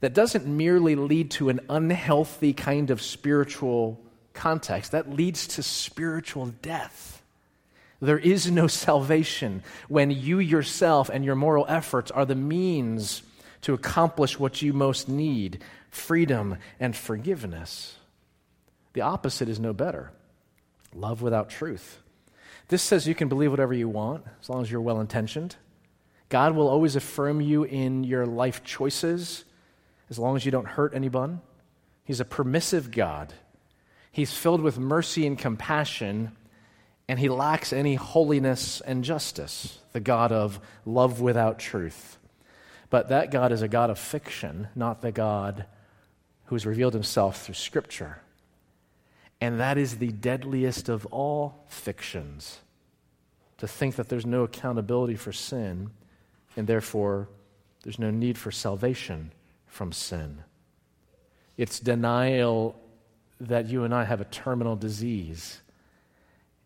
That 0.00 0.14
doesn't 0.14 0.46
merely 0.46 0.94
lead 0.94 1.30
to 1.32 1.48
an 1.48 1.60
unhealthy 1.68 2.52
kind 2.52 2.90
of 2.90 3.00
spiritual 3.00 4.00
context, 4.34 4.92
that 4.92 5.10
leads 5.10 5.46
to 5.48 5.62
spiritual 5.62 6.46
death. 6.62 7.22
There 8.00 8.18
is 8.18 8.50
no 8.50 8.66
salvation 8.66 9.62
when 9.88 10.10
you 10.10 10.38
yourself 10.38 11.08
and 11.08 11.24
your 11.24 11.34
moral 11.34 11.64
efforts 11.68 12.10
are 12.10 12.26
the 12.26 12.34
means 12.34 13.22
to 13.62 13.72
accomplish 13.72 14.38
what 14.38 14.60
you 14.60 14.72
most 14.72 15.08
need 15.08 15.62
freedom 15.90 16.58
and 16.78 16.94
forgiveness. 16.94 17.96
The 18.92 19.00
opposite 19.00 19.48
is 19.48 19.58
no 19.58 19.72
better 19.72 20.12
love 20.96 21.22
without 21.22 21.48
truth. 21.48 22.00
This 22.68 22.82
says 22.82 23.06
you 23.06 23.14
can 23.14 23.28
believe 23.28 23.50
whatever 23.50 23.74
you 23.74 23.88
want 23.88 24.24
as 24.40 24.48
long 24.48 24.62
as 24.62 24.70
you're 24.70 24.80
well 24.80 25.00
intentioned. 25.00 25.56
God 26.28 26.56
will 26.56 26.68
always 26.68 26.96
affirm 26.96 27.40
you 27.40 27.62
in 27.62 28.02
your 28.02 28.26
life 28.26 28.64
choices 28.64 29.44
as 30.10 30.18
long 30.18 30.36
as 30.36 30.44
you 30.44 30.50
don't 30.50 30.66
hurt 30.66 30.94
anyone. 30.94 31.40
He's 32.04 32.20
a 32.20 32.24
permissive 32.24 32.90
God. 32.90 33.32
He's 34.10 34.32
filled 34.32 34.62
with 34.62 34.78
mercy 34.78 35.26
and 35.26 35.38
compassion, 35.38 36.32
and 37.08 37.18
he 37.18 37.28
lacks 37.28 37.72
any 37.72 37.94
holiness 37.94 38.80
and 38.80 39.04
justice, 39.04 39.78
the 39.92 40.00
God 40.00 40.32
of 40.32 40.58
love 40.84 41.20
without 41.20 41.58
truth. 41.58 42.18
But 42.90 43.08
that 43.10 43.30
God 43.30 43.52
is 43.52 43.62
a 43.62 43.68
God 43.68 43.90
of 43.90 43.98
fiction, 43.98 44.68
not 44.74 45.02
the 45.02 45.12
God 45.12 45.66
who 46.46 46.54
has 46.54 46.66
revealed 46.66 46.94
himself 46.94 47.42
through 47.42 47.54
Scripture. 47.54 48.20
And 49.40 49.60
that 49.60 49.76
is 49.78 49.98
the 49.98 50.12
deadliest 50.12 50.88
of 50.88 51.06
all 51.06 51.64
fictions 51.68 52.60
to 53.58 53.68
think 53.68 53.96
that 53.96 54.08
there's 54.08 54.26
no 54.26 54.44
accountability 54.44 55.16
for 55.16 55.32
sin, 55.32 55.90
and 56.56 56.66
therefore 56.66 57.28
there's 57.82 57.98
no 57.98 58.10
need 58.10 58.36
for 58.38 58.50
salvation 58.50 59.32
from 59.66 59.92
sin. 59.92 60.42
It's 61.56 61.80
denial 61.80 62.78
that 63.40 63.66
you 63.66 63.84
and 63.84 63.94
I 63.94 64.04
have 64.04 64.20
a 64.20 64.26
terminal 64.26 64.76
disease, 64.76 65.60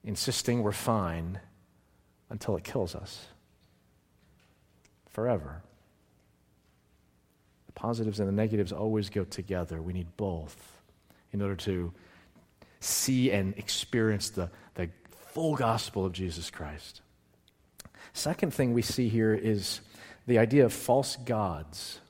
insisting 0.04 0.62
we're 0.62 0.72
fine 0.72 1.40
until 2.28 2.56
it 2.56 2.64
kills 2.64 2.94
us 2.94 3.26
forever. 5.08 5.62
The 7.66 7.72
positives 7.72 8.20
and 8.20 8.28
the 8.28 8.32
negatives 8.32 8.72
always 8.72 9.10
go 9.10 9.24
together. 9.24 9.82
We 9.82 9.92
need 9.92 10.16
both 10.16 10.80
in 11.32 11.42
order 11.42 11.56
to 11.56 11.92
see 12.80 13.30
and 13.30 13.54
experience 13.56 14.30
the, 14.30 14.50
the 14.74 14.88
full 15.32 15.54
gospel 15.54 16.04
of 16.04 16.12
Jesus 16.12 16.50
Christ. 16.50 17.02
Second 18.12 18.52
thing 18.52 18.72
we 18.72 18.82
see 18.82 19.08
here 19.08 19.34
is 19.34 19.80
the 20.26 20.38
idea 20.38 20.64
of 20.64 20.72
false 20.72 21.16
gods. 21.16 22.00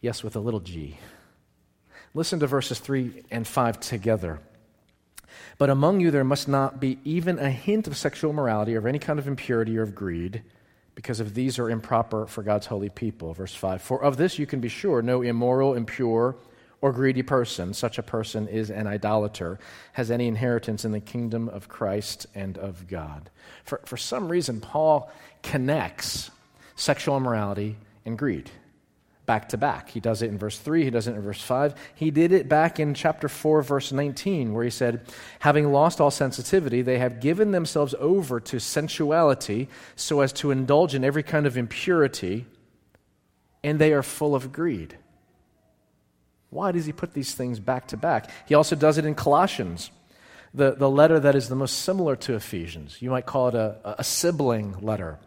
Yes, 0.00 0.22
with 0.22 0.36
a 0.36 0.40
little 0.40 0.60
g. 0.60 0.98
Listen 2.14 2.38
to 2.40 2.46
verses 2.46 2.78
3 2.78 3.24
and 3.30 3.46
5 3.46 3.80
together. 3.80 4.40
But 5.58 5.70
among 5.70 6.00
you 6.00 6.10
there 6.10 6.24
must 6.24 6.48
not 6.48 6.80
be 6.80 6.98
even 7.04 7.38
a 7.38 7.50
hint 7.50 7.86
of 7.86 7.96
sexual 7.96 8.32
morality 8.32 8.76
or 8.76 8.86
any 8.86 8.98
kind 8.98 9.18
of 9.18 9.26
impurity 9.26 9.76
or 9.76 9.82
of 9.82 9.94
greed, 9.94 10.42
because 10.94 11.20
of 11.20 11.34
these 11.34 11.58
are 11.58 11.68
improper 11.68 12.26
for 12.26 12.42
God's 12.42 12.66
holy 12.66 12.88
people. 12.88 13.34
Verse 13.34 13.54
5 13.54 13.82
For 13.82 14.02
of 14.02 14.16
this 14.16 14.38
you 14.38 14.46
can 14.46 14.60
be 14.60 14.68
sure 14.68 15.02
no 15.02 15.22
immoral, 15.22 15.74
impure, 15.74 16.36
or 16.84 16.92
greedy 16.92 17.22
person, 17.22 17.72
such 17.72 17.96
a 17.96 18.02
person 18.02 18.46
is 18.46 18.70
an 18.70 18.86
idolater, 18.86 19.58
has 19.94 20.10
any 20.10 20.28
inheritance 20.28 20.84
in 20.84 20.92
the 20.92 21.00
kingdom 21.00 21.48
of 21.48 21.66
Christ 21.66 22.26
and 22.34 22.58
of 22.58 22.86
God. 22.86 23.30
For, 23.64 23.80
for 23.86 23.96
some 23.96 24.28
reason, 24.28 24.60
Paul 24.60 25.10
connects 25.42 26.30
sexual 26.76 27.16
immorality 27.16 27.78
and 28.04 28.18
greed 28.18 28.50
back 29.24 29.48
to 29.48 29.56
back. 29.56 29.88
He 29.88 30.00
does 30.00 30.20
it 30.20 30.28
in 30.28 30.36
verse 30.36 30.58
3, 30.58 30.84
he 30.84 30.90
does 30.90 31.08
it 31.08 31.14
in 31.14 31.22
verse 31.22 31.40
5. 31.40 31.74
He 31.94 32.10
did 32.10 32.32
it 32.32 32.50
back 32.50 32.78
in 32.78 32.92
chapter 32.92 33.30
4, 33.30 33.62
verse 33.62 33.90
19, 33.90 34.52
where 34.52 34.64
he 34.64 34.68
said, 34.68 35.06
Having 35.38 35.72
lost 35.72 36.02
all 36.02 36.10
sensitivity, 36.10 36.82
they 36.82 36.98
have 36.98 37.18
given 37.18 37.52
themselves 37.52 37.94
over 37.98 38.40
to 38.40 38.60
sensuality 38.60 39.68
so 39.96 40.20
as 40.20 40.34
to 40.34 40.50
indulge 40.50 40.94
in 40.94 41.02
every 41.02 41.22
kind 41.22 41.46
of 41.46 41.56
impurity, 41.56 42.44
and 43.62 43.78
they 43.78 43.94
are 43.94 44.02
full 44.02 44.34
of 44.34 44.52
greed. 44.52 44.98
Why 46.54 46.70
does 46.70 46.86
he 46.86 46.92
put 46.92 47.14
these 47.14 47.34
things 47.34 47.58
back 47.58 47.88
to 47.88 47.96
back? 47.96 48.30
He 48.46 48.54
also 48.54 48.76
does 48.76 48.96
it 48.96 49.04
in 49.04 49.16
Colossians, 49.16 49.90
the, 50.54 50.76
the 50.76 50.88
letter 50.88 51.18
that 51.18 51.34
is 51.34 51.48
the 51.48 51.56
most 51.56 51.80
similar 51.80 52.14
to 52.14 52.34
Ephesians. 52.34 53.02
You 53.02 53.10
might 53.10 53.26
call 53.26 53.48
it 53.48 53.56
a, 53.56 53.96
a 53.98 54.04
sibling 54.04 54.76
letter. 54.80 55.18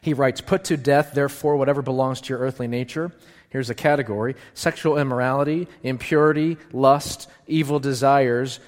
He 0.00 0.14
writes, 0.14 0.40
Put 0.40 0.62
to 0.64 0.76
death, 0.76 1.14
therefore, 1.14 1.56
whatever 1.56 1.82
belongs 1.82 2.20
to 2.20 2.28
your 2.28 2.38
earthly 2.38 2.68
nature. 2.68 3.10
Here's 3.48 3.70
a 3.70 3.74
category 3.74 4.36
sexual 4.54 4.98
immorality, 4.98 5.66
impurity, 5.82 6.58
lust, 6.72 7.28
evil 7.48 7.80
desires, 7.80 8.60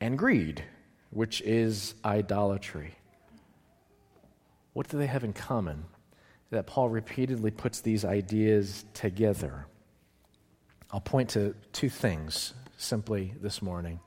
and 0.00 0.16
greed, 0.16 0.62
which 1.10 1.40
is 1.40 1.96
idolatry. 2.04 2.94
What 4.72 4.88
do 4.88 4.98
they 4.98 5.08
have 5.08 5.24
in 5.24 5.32
common? 5.32 5.86
That 6.50 6.68
Paul 6.68 6.90
repeatedly 6.90 7.50
puts 7.50 7.80
these 7.80 8.04
ideas 8.04 8.84
together. 8.94 9.66
I'll 10.90 11.00
point 11.00 11.30
to 11.30 11.54
two 11.72 11.90
things 11.90 12.54
simply 12.76 13.34
this 13.40 13.60
morning. 13.60 14.00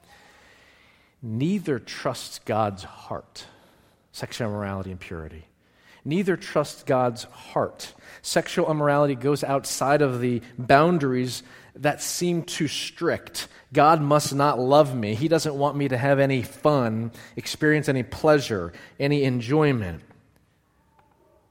Neither 1.22 1.78
trusts 1.78 2.40
God's 2.40 2.84
heart, 2.84 3.46
sexual 4.12 4.48
immorality 4.48 4.90
and 4.92 5.00
purity. 5.00 5.46
Neither 6.04 6.36
trusts 6.36 6.82
God's 6.82 7.26
heart. 7.26 7.94
Sexual 8.24 8.72
immorality 8.72 9.14
goes 9.14 9.44
outside 9.44 10.02
of 10.02 10.20
the 10.20 10.42
boundaries 10.58 11.44
that 11.76 12.02
seem 12.02 12.42
too 12.42 12.68
strict. 12.68 13.48
God 13.72 14.02
must 14.02 14.34
not 14.34 14.60
love 14.60 14.96
me. 14.96 15.14
He 15.14 15.28
doesn't 15.28 15.54
want 15.54 15.78
me 15.78 15.88
to 15.90 15.98
have 15.98 16.18
any 16.20 16.42
fun, 16.42 17.12
experience 17.36 17.88
any 17.88 18.02
pleasure, 18.02 18.74
any 19.00 19.24
enjoyment. 19.24 20.02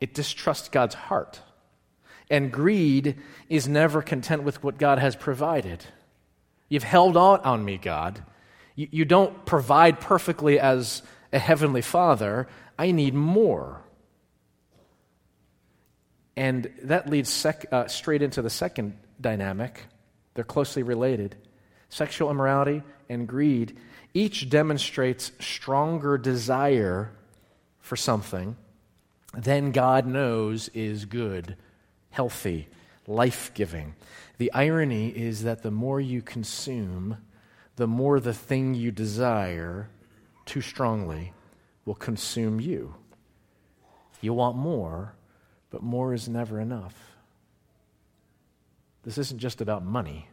It 0.01 0.15
distrusts 0.15 0.69
God's 0.69 0.97
heart. 0.97 1.41
And 2.31 2.53
greed 2.53 3.17
is 3.49 3.69
never 3.69 4.01
content 4.01 4.45
with 4.45 4.63
what 4.63 4.79
God 4.79 5.01
has 5.01 5.17
provided. 5.17 5.85
You've 6.69 6.85
held 6.85 7.17
out 7.17 7.45
on 7.45 7.65
me, 7.65 7.77
God. 7.77 8.23
You, 8.77 8.89
you 8.93 9.05
don't 9.05 9.45
provide 9.45 10.01
perfectly 10.01 10.61
as 10.61 11.03
a 11.33 11.39
heavenly 11.41 11.83
father. 11.83 12.47
I 12.79 12.93
need 12.93 13.15
more. 13.15 13.83
And 16.37 16.71
that 16.85 17.11
leads 17.11 17.29
sec, 17.29 17.67
uh, 17.73 17.89
straight 17.89 18.23
into 18.23 18.41
the 18.41 18.49
second 18.49 18.97
dynamic. 19.21 19.85
They're 20.35 20.45
closely 20.45 20.85
related. 20.85 21.35
Sexual 21.89 22.31
immorality 22.31 22.85
and 23.09 23.27
greed 23.27 23.77
each 24.15 24.49
demonstrates 24.49 25.33
stronger 25.41 26.17
desire 26.17 27.13
for 27.81 27.97
something 27.97 28.57
than 29.35 29.73
God 29.73 30.07
knows 30.07 30.69
is 30.69 31.05
good 31.05 31.57
healthy, 32.11 32.69
life 33.07 33.52
giving. 33.55 33.95
The 34.38 34.52
irony 34.52 35.09
is 35.09 35.43
that 35.45 35.62
the 35.62 35.71
more 35.71 36.00
you 36.00 36.23
consume, 36.23 37.19
the 37.76 37.87
more 37.87 38.21
the 38.21 38.35
thing 38.35 38.75
you 38.75 38.90
desire 38.90 39.88
too 40.45 40.61
strongly 40.61 41.33
will 41.85 41.95
consume 41.95 42.61
you. 42.61 42.95
You 44.21 44.35
want 44.35 44.57
more, 44.57 45.14
but 45.71 45.83
more 45.83 46.12
is 46.12 46.29
never 46.29 46.61
enough. 46.61 46.95
This 49.02 49.17
isn't 49.17 49.38
just 49.38 49.61
about 49.61 49.85
money 49.85 50.29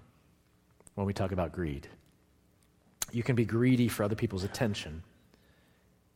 when 0.95 1.07
we 1.07 1.13
talk 1.13 1.31
about 1.31 1.53
greed. 1.53 1.87
You 3.11 3.23
can 3.23 3.35
be 3.35 3.45
greedy 3.45 3.87
for 3.87 4.03
other 4.03 4.15
people's 4.15 4.43
attention. 4.43 5.03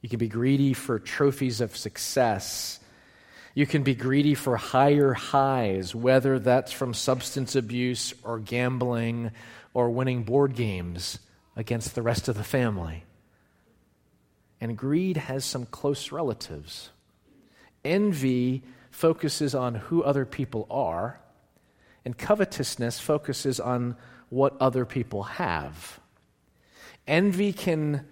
You 0.02 0.10
can 0.10 0.20
be 0.20 0.28
greedy 0.28 0.74
for 0.74 1.00
trophies 1.00 1.62
of 1.62 1.78
success 1.78 2.81
you 3.54 3.66
can 3.66 3.84
be 3.84 3.96
greedy 3.96 4.34
for 4.34 4.58
higher 4.58 5.14
highs, 5.14 5.94
whether 5.94 6.40
that's 6.40 6.72
from 6.72 6.94
substance 6.94 7.56
abuse 7.56 8.14
or 8.24 8.40
gambling 8.40 9.32
or 9.74 9.90
winning 9.90 10.24
board 10.24 10.56
games 10.56 11.20
against 11.56 11.96
the 11.96 12.02
rest 12.02 12.28
of 12.28 12.38
the 12.38 12.44
family. 12.44 13.04
And 14.62 14.78
greed 14.78 15.18
has 15.18 15.44
some 15.44 15.66
close 15.66 16.12
relatives. 16.12 16.92
Envy 17.84 18.64
focuses 18.90 19.56
on 19.56 19.76
who 19.76 20.04
other 20.04 20.26
people 20.26 20.68
are, 20.70 21.20
and 22.06 22.18
covetousness 22.18 23.00
focuses 23.00 23.60
on 23.60 23.96
what 24.30 24.56
other 24.62 24.86
people 24.86 25.24
have. 25.24 26.00
Envy 27.08 27.52
can 27.52 28.06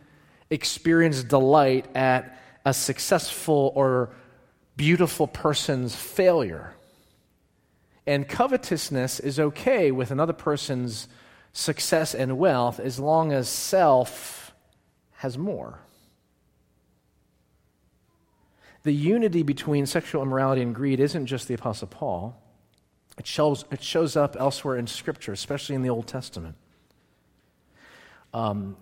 experience 0.50 1.24
delight 1.24 1.86
at 1.96 2.38
a 2.65 2.74
successful 2.74 3.72
or 3.75 4.10
beautiful 4.80 5.28
person's 5.28 5.94
failure. 5.94 6.74
And 8.08 8.26
covetousness 8.26 9.20
is 9.20 9.38
okay 9.38 9.92
with 9.92 10.10
another 10.10 10.32
person's 10.32 11.10
success 11.52 12.16
and 12.16 12.38
wealth 12.38 12.80
as 12.80 12.98
long 12.98 13.34
as 13.34 13.50
self 13.50 14.56
has 15.18 15.38
more. 15.38 15.82
The 18.84 18.94
unity 18.94 19.44
between 19.44 19.86
sexual 19.86 20.22
immorality 20.22 20.62
and 20.62 20.74
greed 20.74 21.02
isn't 21.02 21.26
just 21.26 21.50
the 21.50 21.56
Apostle 21.56 21.90
Paul. 21.90 22.42
It 23.18 23.28
shows, 23.28 23.66
it 23.72 23.84
shows 23.84 24.16
up 24.16 24.38
elsewhere 24.40 24.78
in 24.78 24.88
Scripture, 24.88 25.34
especially 25.34 25.76
in 25.76 25.82
the 25.82 25.90
Old 25.90 26.08
Testament. 26.08 26.56
Um, 28.34 28.78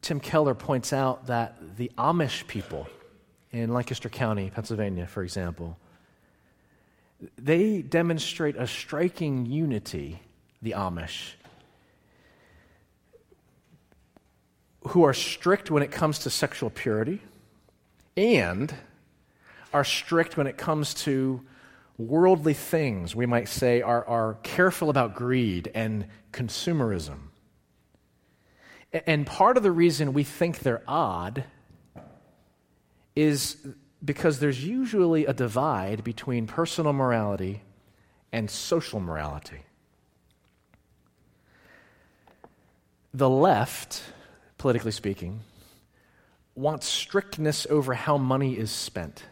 Tim 0.00 0.18
Keller 0.18 0.54
points 0.54 0.94
out 0.94 1.26
that 1.26 1.76
the 1.76 1.92
Amish 1.98 2.46
people 2.46 2.88
in 3.56 3.72
Lancaster 3.72 4.08
County, 4.08 4.50
Pennsylvania, 4.50 5.06
for 5.06 5.22
example, 5.22 5.78
they 7.38 7.80
demonstrate 7.80 8.56
a 8.56 8.66
striking 8.66 9.46
unity, 9.46 10.20
the 10.60 10.72
Amish, 10.72 11.32
who 14.88 15.04
are 15.04 15.14
strict 15.14 15.70
when 15.70 15.82
it 15.82 15.90
comes 15.90 16.20
to 16.20 16.30
sexual 16.30 16.70
purity 16.70 17.20
and 18.16 18.74
are 19.72 19.84
strict 19.84 20.36
when 20.36 20.46
it 20.46 20.58
comes 20.58 20.94
to 20.94 21.40
worldly 21.98 22.54
things, 22.54 23.16
we 23.16 23.24
might 23.24 23.48
say, 23.48 23.80
are, 23.80 24.04
are 24.06 24.34
careful 24.42 24.90
about 24.90 25.14
greed 25.14 25.70
and 25.74 26.06
consumerism. 26.30 27.18
And 28.92 29.26
part 29.26 29.56
of 29.56 29.62
the 29.62 29.72
reason 29.72 30.12
we 30.12 30.24
think 30.24 30.58
they're 30.58 30.82
odd 30.86 31.44
is 33.16 33.56
because 34.04 34.38
there's 34.38 34.64
usually 34.64 35.26
a 35.26 35.32
divide 35.32 36.04
between 36.04 36.46
personal 36.46 36.92
morality 36.92 37.62
and 38.30 38.50
social 38.50 39.00
morality. 39.00 39.62
The 43.14 43.30
left, 43.30 44.02
politically 44.58 44.92
speaking, 44.92 45.40
wants 46.54 46.86
strictness 46.86 47.66
over 47.70 47.94
how 47.94 48.18
money 48.18 48.56
is 48.56 48.70
spent, 48.70 49.24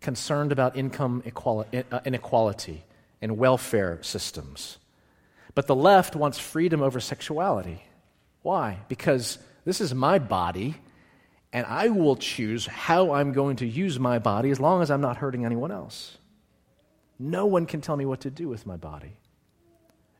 concerned 0.00 0.50
about 0.50 0.76
income 0.76 1.22
uh, 1.24 2.00
inequality 2.04 2.84
and 3.22 3.38
welfare 3.38 3.98
systems. 4.02 4.78
But 5.54 5.68
the 5.68 5.74
left 5.74 6.16
wants 6.16 6.38
freedom 6.38 6.82
over 6.82 7.00
sexuality. 7.00 7.82
Why? 8.42 8.80
Because 8.88 9.38
this 9.64 9.80
is 9.80 9.94
my 9.94 10.18
body, 10.18 10.76
and 11.56 11.64
I 11.64 11.88
will 11.88 12.16
choose 12.16 12.66
how 12.66 13.12
I'm 13.12 13.32
going 13.32 13.56
to 13.56 13.66
use 13.66 13.98
my 13.98 14.18
body 14.18 14.50
as 14.50 14.60
long 14.60 14.82
as 14.82 14.90
I'm 14.90 15.00
not 15.00 15.16
hurting 15.16 15.46
anyone 15.46 15.72
else. 15.72 16.18
No 17.18 17.46
one 17.46 17.64
can 17.64 17.80
tell 17.80 17.96
me 17.96 18.04
what 18.04 18.20
to 18.20 18.30
do 18.30 18.46
with 18.46 18.66
my 18.66 18.76
body. 18.76 19.16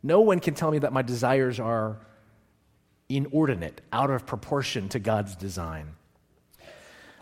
No 0.02 0.22
one 0.22 0.40
can 0.40 0.54
tell 0.54 0.70
me 0.70 0.78
that 0.78 0.94
my 0.94 1.02
desires 1.02 1.60
are 1.60 1.98
inordinate, 3.10 3.82
out 3.92 4.08
of 4.08 4.24
proportion 4.24 4.88
to 4.88 4.98
God's 4.98 5.36
design. 5.36 5.96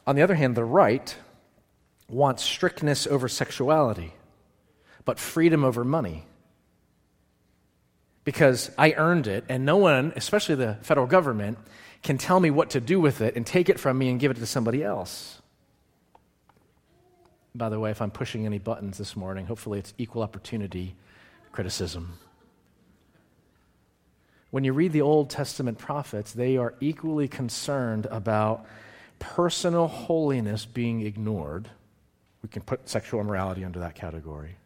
On 0.07 0.15
the 0.15 0.23
other 0.23 0.37
hand, 0.37 0.55
the 0.55 0.65
right 0.65 1.17
wants 2.09 2.45
strictness 2.45 3.09
over 3.09 3.27
sexuality, 3.27 4.15
but 5.05 5.19
freedom 5.19 5.65
over 5.65 5.83
money. 5.83 6.25
Because 8.25 8.71
I 8.79 8.93
earned 8.93 9.27
it, 9.27 9.45
and 9.49 9.65
no 9.67 9.77
one, 9.77 10.13
especially 10.17 10.55
the 10.55 10.79
federal 10.83 11.07
government, 11.07 11.59
can 12.03 12.19
tell 12.19 12.41
me 12.41 12.51
what 12.51 12.71
to 12.71 12.81
do 12.81 13.01
with 13.01 13.21
it 13.21 13.37
and 13.37 13.47
take 13.47 13.69
it 13.69 13.79
from 13.79 13.99
me 13.99 14.09
and 14.11 14.19
give 14.19 14.31
it 14.31 14.39
to 14.39 14.47
somebody 14.47 14.83
else. 14.83 15.41
By 17.55 17.69
the 17.69 17.79
way, 17.79 17.91
if 17.91 18.03
I'm 18.03 18.11
pushing 18.11 18.47
any 18.47 18.59
buttons 18.59 18.99
this 18.99 19.15
morning, 19.15 19.47
hopefully 19.47 19.79
it's 19.79 19.95
equal 19.99 20.23
opportunity 20.23 20.97
criticism. 21.53 22.19
When 24.51 24.65
you 24.65 24.73
read 24.73 24.93
the 24.93 25.03
Old 25.03 25.31
Testament 25.31 25.79
prophets, 25.79 26.33
they 26.33 26.57
are 26.57 26.75
equally 26.81 27.29
concerned 27.29 28.07
about 28.07 28.67
personal 29.19 29.87
holiness 29.87 30.67
being 30.67 31.01
ignored. 31.03 31.69
We 32.43 32.49
can 32.49 32.63
put 32.63 32.89
sexual 32.89 33.21
immorality 33.21 33.65
under 33.65 33.81
that 33.81 33.95
category. 33.95 34.57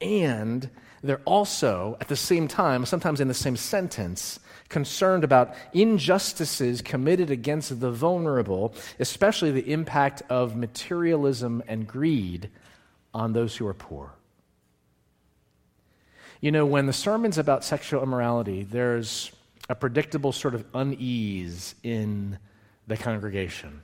And 0.00 0.70
they're 1.02 1.20
also, 1.24 1.96
at 2.00 2.08
the 2.08 2.16
same 2.16 2.48
time, 2.48 2.86
sometimes 2.86 3.20
in 3.20 3.28
the 3.28 3.34
same 3.34 3.56
sentence, 3.56 4.40
concerned 4.68 5.24
about 5.24 5.54
injustices 5.72 6.80
committed 6.82 7.30
against 7.30 7.80
the 7.80 7.90
vulnerable, 7.90 8.74
especially 8.98 9.50
the 9.50 9.72
impact 9.72 10.22
of 10.28 10.56
materialism 10.56 11.62
and 11.66 11.86
greed 11.86 12.50
on 13.12 13.32
those 13.32 13.56
who 13.56 13.66
are 13.66 13.74
poor. 13.74 14.12
You 16.40 16.52
know, 16.52 16.64
when 16.64 16.86
the 16.86 16.92
sermon's 16.92 17.36
about 17.36 17.64
sexual 17.64 18.02
immorality, 18.02 18.62
there's 18.62 19.32
a 19.68 19.74
predictable 19.74 20.32
sort 20.32 20.54
of 20.54 20.64
unease 20.74 21.74
in 21.82 22.38
the 22.86 22.96
congregation. 22.96 23.82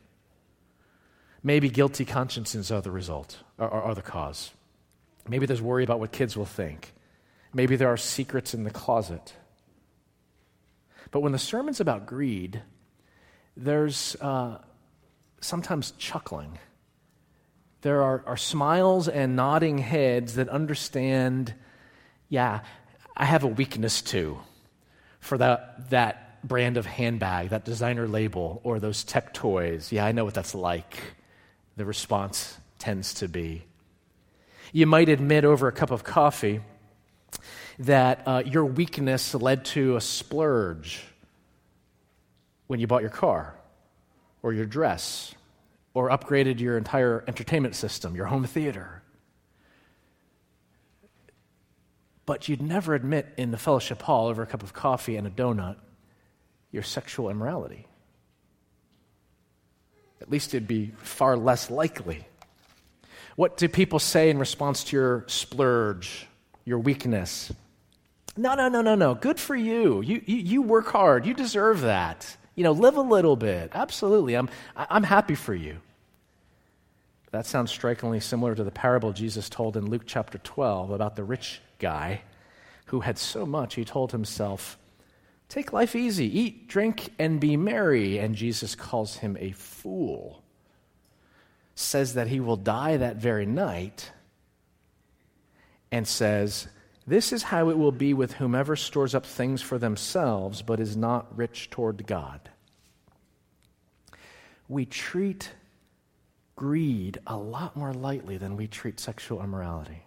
Maybe 1.42 1.68
guilty 1.68 2.04
consciences 2.04 2.72
are 2.72 2.80
the 2.80 2.90
result, 2.90 3.38
are, 3.58 3.70
are, 3.70 3.94
the 3.94 4.02
cause. 4.02 4.50
Maybe 5.28 5.46
there's 5.46 5.62
worry 5.62 5.84
about 5.84 6.00
what 6.00 6.12
kids 6.12 6.36
will 6.36 6.44
think. 6.46 6.92
Maybe 7.52 7.76
there 7.76 7.88
are 7.88 7.96
secrets 7.96 8.54
in 8.54 8.64
the 8.64 8.70
closet. 8.70 9.34
But 11.10 11.20
when 11.20 11.32
the 11.32 11.38
sermon's 11.38 11.80
about 11.80 12.06
greed, 12.06 12.62
there's 13.56 14.16
uh, 14.20 14.58
sometimes 15.40 15.92
chuckling. 15.92 16.58
There 17.82 18.02
are, 18.02 18.22
are 18.26 18.36
smiles 18.36 19.08
and 19.08 19.36
nodding 19.36 19.78
heads 19.78 20.34
that 20.34 20.48
understand, 20.48 21.54
yeah, 22.28 22.60
I 23.16 23.24
have 23.24 23.44
a 23.44 23.48
weakness 23.48 24.02
too 24.02 24.38
for 25.20 25.38
that, 25.38 25.90
that 25.90 26.46
brand 26.46 26.76
of 26.76 26.86
handbag, 26.86 27.50
that 27.50 27.64
designer 27.64 28.06
label, 28.06 28.60
or 28.64 28.78
those 28.78 29.04
tech 29.04 29.32
toys. 29.32 29.92
Yeah, 29.92 30.04
I 30.04 30.12
know 30.12 30.24
what 30.24 30.34
that's 30.34 30.54
like 30.54 30.96
the 31.76 31.84
response 31.84 32.58
tends 32.78 33.14
to 33.14 33.28
be. 33.28 33.64
You 34.72 34.86
might 34.86 35.08
admit 35.08 35.44
over 35.44 35.68
a 35.68 35.72
cup 35.72 35.90
of 35.90 36.04
coffee 36.04 36.60
that 37.78 38.22
uh, 38.26 38.42
your 38.44 38.64
weakness 38.64 39.34
led 39.34 39.64
to 39.66 39.96
a 39.96 40.00
splurge 40.00 41.02
when 42.66 42.80
you 42.80 42.86
bought 42.86 43.02
your 43.02 43.10
car 43.10 43.54
or 44.42 44.52
your 44.52 44.66
dress 44.66 45.34
or 45.94 46.10
upgraded 46.10 46.60
your 46.60 46.76
entire 46.76 47.24
entertainment 47.26 47.74
system, 47.74 48.14
your 48.14 48.26
home 48.26 48.44
theater. 48.44 49.02
But 52.26 52.48
you'd 52.48 52.62
never 52.62 52.94
admit 52.94 53.32
in 53.36 53.50
the 53.50 53.56
fellowship 53.56 54.02
hall 54.02 54.26
over 54.26 54.42
a 54.42 54.46
cup 54.46 54.62
of 54.62 54.72
coffee 54.72 55.16
and 55.16 55.26
a 55.26 55.30
donut 55.30 55.76
your 56.72 56.82
sexual 56.82 57.30
immorality. 57.30 57.86
At 60.20 60.30
least 60.30 60.54
it'd 60.54 60.66
be 60.66 60.92
far 60.98 61.36
less 61.36 61.70
likely. 61.70 62.26
What 63.36 63.56
do 63.56 63.68
people 63.68 63.98
say 63.98 64.30
in 64.30 64.38
response 64.38 64.84
to 64.84 64.96
your 64.96 65.24
splurge, 65.28 66.26
your 66.64 66.78
weakness? 66.78 67.52
No, 68.36 68.54
no, 68.54 68.68
no, 68.68 68.82
no, 68.82 68.94
no. 68.94 69.14
Good 69.14 69.38
for 69.38 69.54
you. 69.54 70.00
You, 70.02 70.22
you, 70.26 70.36
you 70.36 70.62
work 70.62 70.88
hard. 70.88 71.24
You 71.26 71.34
deserve 71.34 71.82
that. 71.82 72.36
You 72.54 72.64
know, 72.64 72.72
live 72.72 72.96
a 72.96 73.02
little 73.02 73.36
bit. 73.36 73.70
Absolutely. 73.74 74.34
I'm, 74.34 74.48
I'm 74.74 75.02
happy 75.02 75.34
for 75.34 75.54
you. 75.54 75.76
That 77.30 77.46
sounds 77.46 77.70
strikingly 77.70 78.20
similar 78.20 78.54
to 78.54 78.64
the 78.64 78.70
parable 78.70 79.12
Jesus 79.12 79.48
told 79.48 79.76
in 79.76 79.90
Luke 79.90 80.04
chapter 80.06 80.38
12 80.38 80.90
about 80.90 81.16
the 81.16 81.24
rich 81.24 81.60
guy 81.78 82.22
who 82.86 83.00
had 83.00 83.18
so 83.18 83.44
much 83.44 83.74
he 83.74 83.84
told 83.84 84.12
himself, 84.12 84.78
Take 85.48 85.72
life 85.72 85.94
easy, 85.94 86.26
eat, 86.38 86.68
drink, 86.68 87.10
and 87.18 87.38
be 87.38 87.56
merry. 87.56 88.18
And 88.18 88.34
Jesus 88.34 88.74
calls 88.74 89.16
him 89.18 89.36
a 89.38 89.52
fool, 89.52 90.42
says 91.76 92.14
that 92.14 92.26
he 92.26 92.40
will 92.40 92.56
die 92.56 92.96
that 92.96 93.16
very 93.16 93.46
night, 93.46 94.10
and 95.92 96.08
says, 96.08 96.66
This 97.06 97.32
is 97.32 97.44
how 97.44 97.68
it 97.68 97.78
will 97.78 97.92
be 97.92 98.14
with 98.14 98.32
whomever 98.32 98.74
stores 98.74 99.14
up 99.14 99.24
things 99.24 99.62
for 99.62 99.78
themselves, 99.78 100.62
but 100.62 100.80
is 100.80 100.96
not 100.96 101.36
rich 101.36 101.70
toward 101.70 102.06
God. 102.06 102.50
We 104.68 104.86
treat 104.86 105.52
greed 106.56 107.18
a 107.26 107.36
lot 107.36 107.76
more 107.76 107.92
lightly 107.92 108.38
than 108.38 108.56
we 108.56 108.66
treat 108.66 108.98
sexual 108.98 109.42
immorality. 109.42 110.02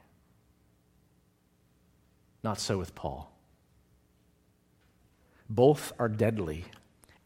Not 2.44 2.60
so 2.60 2.80
with 2.80 2.96
Paul. 2.96 3.32
Both 5.48 5.94
are 6.00 6.10
deadly. 6.10 6.66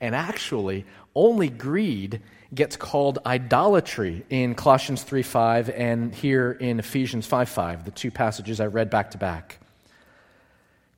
And 0.04 0.14
actually, 0.14 0.86
only 1.16 1.48
greed 1.48 2.22
gets 2.54 2.76
called 2.76 3.20
idolatry 3.26 4.26
in 4.30 4.54
Colossians 4.54 5.02
3 5.02 5.24
5 5.24 5.70
and 5.70 6.14
here 6.14 6.52
in 6.52 6.78
Ephesians 6.78 7.26
5 7.26 7.48
5, 7.48 7.86
the 7.86 7.92
two 7.92 8.12
passages 8.12 8.60
I 8.60 8.66
read 8.66 8.90
back 8.90 9.12
to 9.12 9.18
back. 9.18 9.60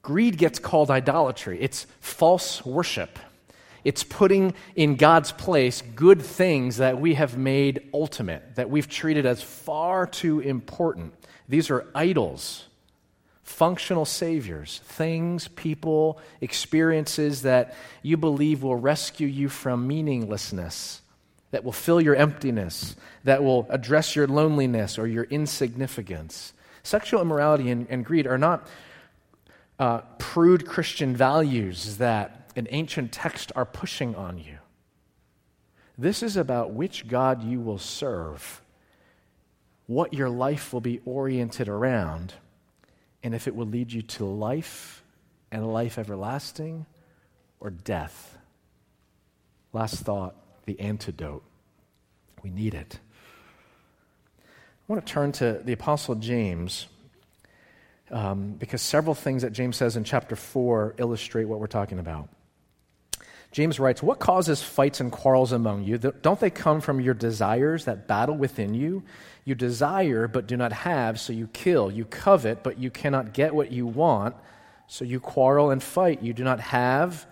Greed 0.02 0.40
gets 0.40 0.58
called 0.58 0.90
idolatry, 0.90 1.60
it's 1.62 1.86
false 2.00 2.66
worship. 2.66 3.20
It's 3.84 4.04
putting 4.04 4.56
in 4.76 4.96
God's 4.96 5.32
place 5.32 5.84
good 5.96 6.20
things 6.20 6.78
that 6.78 7.00
we 7.00 7.14
have 7.14 7.38
made 7.38 7.88
ultimate, 7.94 8.56
that 8.56 8.72
we've 8.72 8.90
treated 8.90 9.28
as 9.28 9.44
far 9.44 10.08
too 10.08 10.40
important. 10.40 11.14
These 11.48 11.70
are 11.70 11.86
idols 11.94 12.66
functional 13.46 14.06
saviors, 14.06 14.82
things, 14.86 15.48
people, 15.50 16.20
experiences 16.42 17.44
that 17.44 17.76
you 18.02 18.18
believe 18.18 18.64
will 18.64 18.76
rescue 18.76 19.28
you 19.28 19.48
from 19.48 19.88
meaninglessness, 19.88 21.02
that 21.52 21.64
will 21.64 21.72
fill 21.72 22.02
your 22.02 22.16
emptiness, 22.16 22.96
that 23.24 23.44
will 23.44 23.68
address 23.70 24.16
your 24.16 24.28
loneliness 24.28 24.98
or 24.98 25.08
your 25.08 25.26
insignificance. 25.26 26.54
Sexual 26.82 27.22
immorality 27.22 27.70
and, 27.70 27.86
and 27.90 28.04
greed 28.04 28.26
are 28.26 28.40
not 28.40 28.68
uh, 29.78 30.00
prude 30.18 30.68
Christian 30.68 31.16
values 31.16 31.98
that 31.98 32.52
an 32.56 32.68
ancient 32.72 33.12
text 33.12 33.52
are 33.56 33.66
pushing 33.66 34.16
on 34.16 34.40
you. 34.40 34.58
This 36.00 36.24
is 36.24 36.36
about 36.36 36.72
which 36.72 37.08
God 37.08 37.44
you 37.44 37.60
will 37.62 37.78
serve, 37.78 38.62
what 39.86 40.14
your 40.14 40.30
life 40.30 40.74
will 40.74 40.82
be 40.82 41.00
oriented 41.06 41.70
around 41.70 42.34
and 43.26 43.34
if 43.34 43.48
it 43.48 43.56
will 43.56 43.66
lead 43.66 43.92
you 43.92 44.04
to 44.04 44.24
life 44.24 45.04
and 45.52 45.74
life 45.74 45.98
everlasting 45.98 46.86
or 47.60 47.72
death. 47.72 48.38
Last 49.74 49.96
thought 49.96 50.36
the 50.68 50.80
antidote. 50.80 51.44
We 52.44 52.52
need 52.52 52.76
it. 52.76 53.00
I 54.38 54.44
want 54.88 55.04
to 55.04 55.12
turn 55.12 55.32
to 55.34 55.60
the 55.64 55.74
Apostle 55.74 56.14
James 56.14 56.86
um, 58.12 58.52
because 58.52 58.84
several 58.84 59.16
things 59.16 59.42
that 59.42 59.54
James 59.54 59.76
says 59.76 59.98
in 59.98 60.04
chapter 60.04 60.36
4 60.36 60.94
illustrate 61.00 61.46
what 61.46 61.60
we're 61.60 61.66
talking 61.66 61.98
about. 61.98 62.30
James 63.56 63.80
writes, 63.80 64.04
What 64.04 64.20
causes 64.20 64.62
fights 64.62 65.00
and 65.00 65.10
quarrels 65.10 65.54
among 65.54 65.86
you? 65.86 65.98
Don't 65.98 66.42
they 66.42 66.50
come 66.50 66.82
from 66.82 67.00
your 67.00 67.14
desires 67.14 67.86
that 67.86 68.06
battle 68.06 68.36
within 68.36 68.74
you? 68.74 69.02
You 69.46 69.56
desire, 69.56 70.28
but 70.28 70.46
do 70.46 70.58
not 70.58 70.74
have, 70.74 71.22
so 71.22 71.32
you 71.32 71.48
kill. 71.48 71.90
You 71.90 72.04
covet, 72.04 72.64
but 72.64 72.80
you 72.80 72.92
cannot 72.92 73.32
get 73.32 73.56
what 73.56 73.72
you 73.72 73.88
want, 73.88 74.36
so 74.88 75.06
you 75.06 75.22
quarrel 75.22 75.72
and 75.72 75.82
fight. 75.82 76.22
You 76.22 76.34
do 76.34 76.44
not 76.44 76.60
have 76.60 77.26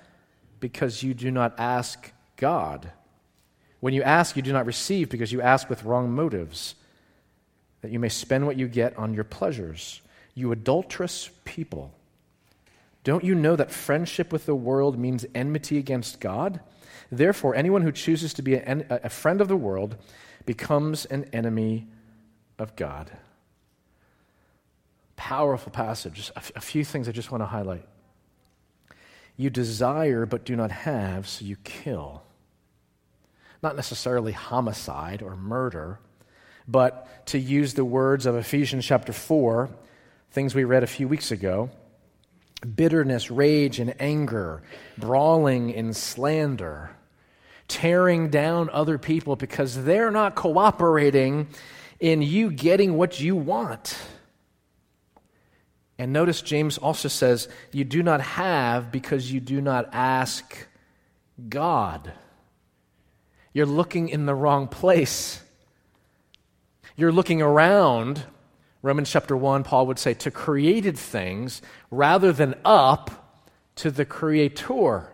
because 0.62 1.04
you 1.04 1.14
do 1.14 1.30
not 1.30 1.60
ask 1.60 2.14
God. 2.38 2.90
When 3.82 3.94
you 3.94 4.02
ask, 4.02 4.38
you 4.38 4.42
do 4.42 4.54
not 4.54 4.66
receive 4.66 5.10
because 5.10 5.34
you 5.34 5.42
ask 5.42 5.70
with 5.70 5.84
wrong 5.84 6.10
motives, 6.10 6.76
that 7.82 7.92
you 7.92 8.00
may 8.00 8.08
spend 8.08 8.48
what 8.48 8.56
you 8.56 8.70
get 8.70 8.98
on 8.98 9.14
your 9.14 9.26
pleasures. 9.26 10.00
You 10.36 10.54
adulterous 10.54 11.30
people. 11.44 11.94
Don't 13.04 13.24
you 13.24 13.36
know 13.36 13.56
that 13.56 13.72
friendship 13.72 14.32
with 14.32 14.46
the 14.46 14.56
world 14.56 14.98
means 14.98 15.26
enmity 15.36 15.78
against 15.78 16.20
God? 16.20 16.62
Therefore, 17.12 17.54
anyone 17.54 17.82
who 17.82 17.92
chooses 17.92 18.34
to 18.36 18.42
be 18.42 18.56
a, 18.56 18.86
a 18.90 19.10
friend 19.10 19.42
of 19.42 19.48
the 19.48 19.58
world 19.58 19.98
becomes 20.46 21.06
an 21.06 21.26
enemy 21.34 21.88
of 22.58 22.76
God. 22.76 23.12
Powerful 25.16 25.72
passage. 25.72 26.32
A, 26.36 26.38
f- 26.38 26.52
a 26.56 26.62
few 26.62 26.86
things 26.86 27.08
I 27.08 27.12
just 27.12 27.32
want 27.32 27.42
to 27.42 27.48
highlight. 27.48 27.86
You 29.36 29.50
desire 29.50 30.26
but 30.26 30.46
do 30.46 30.56
not 30.56 30.72
have, 30.72 31.28
so 31.28 31.46
you 31.46 31.58
kill. 31.64 32.24
Not 33.62 33.76
necessarily 33.76 34.32
homicide 34.32 35.22
or 35.22 35.36
murder, 35.36 36.00
but 36.68 37.26
to 37.28 37.40
use 37.40 37.74
the 37.74 37.86
words 37.86 38.26
of 38.26 38.36
Ephesians 38.36 38.86
chapter 38.86 39.12
4, 39.12 39.70
things 40.32 40.56
we 40.56 40.64
read 40.64 40.84
a 40.84 40.88
few 40.88 41.08
weeks 41.08 41.32
ago 41.32 41.70
bitterness, 42.64 43.30
rage, 43.32 43.80
and 43.80 43.94
anger, 44.00 44.64
brawling 44.98 45.74
and 45.74 45.96
slander, 45.96 46.92
tearing 47.68 48.30
down 48.30 48.70
other 48.72 48.98
people 48.98 49.36
because 49.36 49.84
they're 49.84 50.12
not 50.12 50.36
cooperating 50.36 51.48
in 52.00 52.22
you 52.22 52.52
getting 52.52 52.98
what 52.98 53.20
you 53.20 53.36
want. 53.36 53.98
And 55.98 56.12
notice 56.12 56.42
James 56.42 56.78
also 56.78 57.08
says, 57.08 57.48
You 57.72 57.84
do 57.84 58.04
not 58.04 58.22
have 58.22 58.92
because 58.92 59.32
you 59.32 59.40
do 59.40 59.62
not 59.62 59.90
ask 59.94 60.68
God. 61.50 62.12
You're 63.54 63.66
looking 63.68 64.10
in 64.10 64.26
the 64.26 64.36
wrong 64.36 64.68
place. 64.68 65.42
You're 66.96 67.12
looking 67.12 67.42
around 67.42 68.24
Romans 68.84 69.10
chapter 69.10 69.36
1, 69.36 69.64
Paul 69.64 69.88
would 69.88 69.98
say, 69.98 70.14
to 70.14 70.30
created 70.30 70.98
things 70.98 71.62
rather 71.90 72.34
than 72.34 72.54
up 72.66 73.40
to 73.78 73.90
the 73.90 74.06
Creator. 74.06 75.10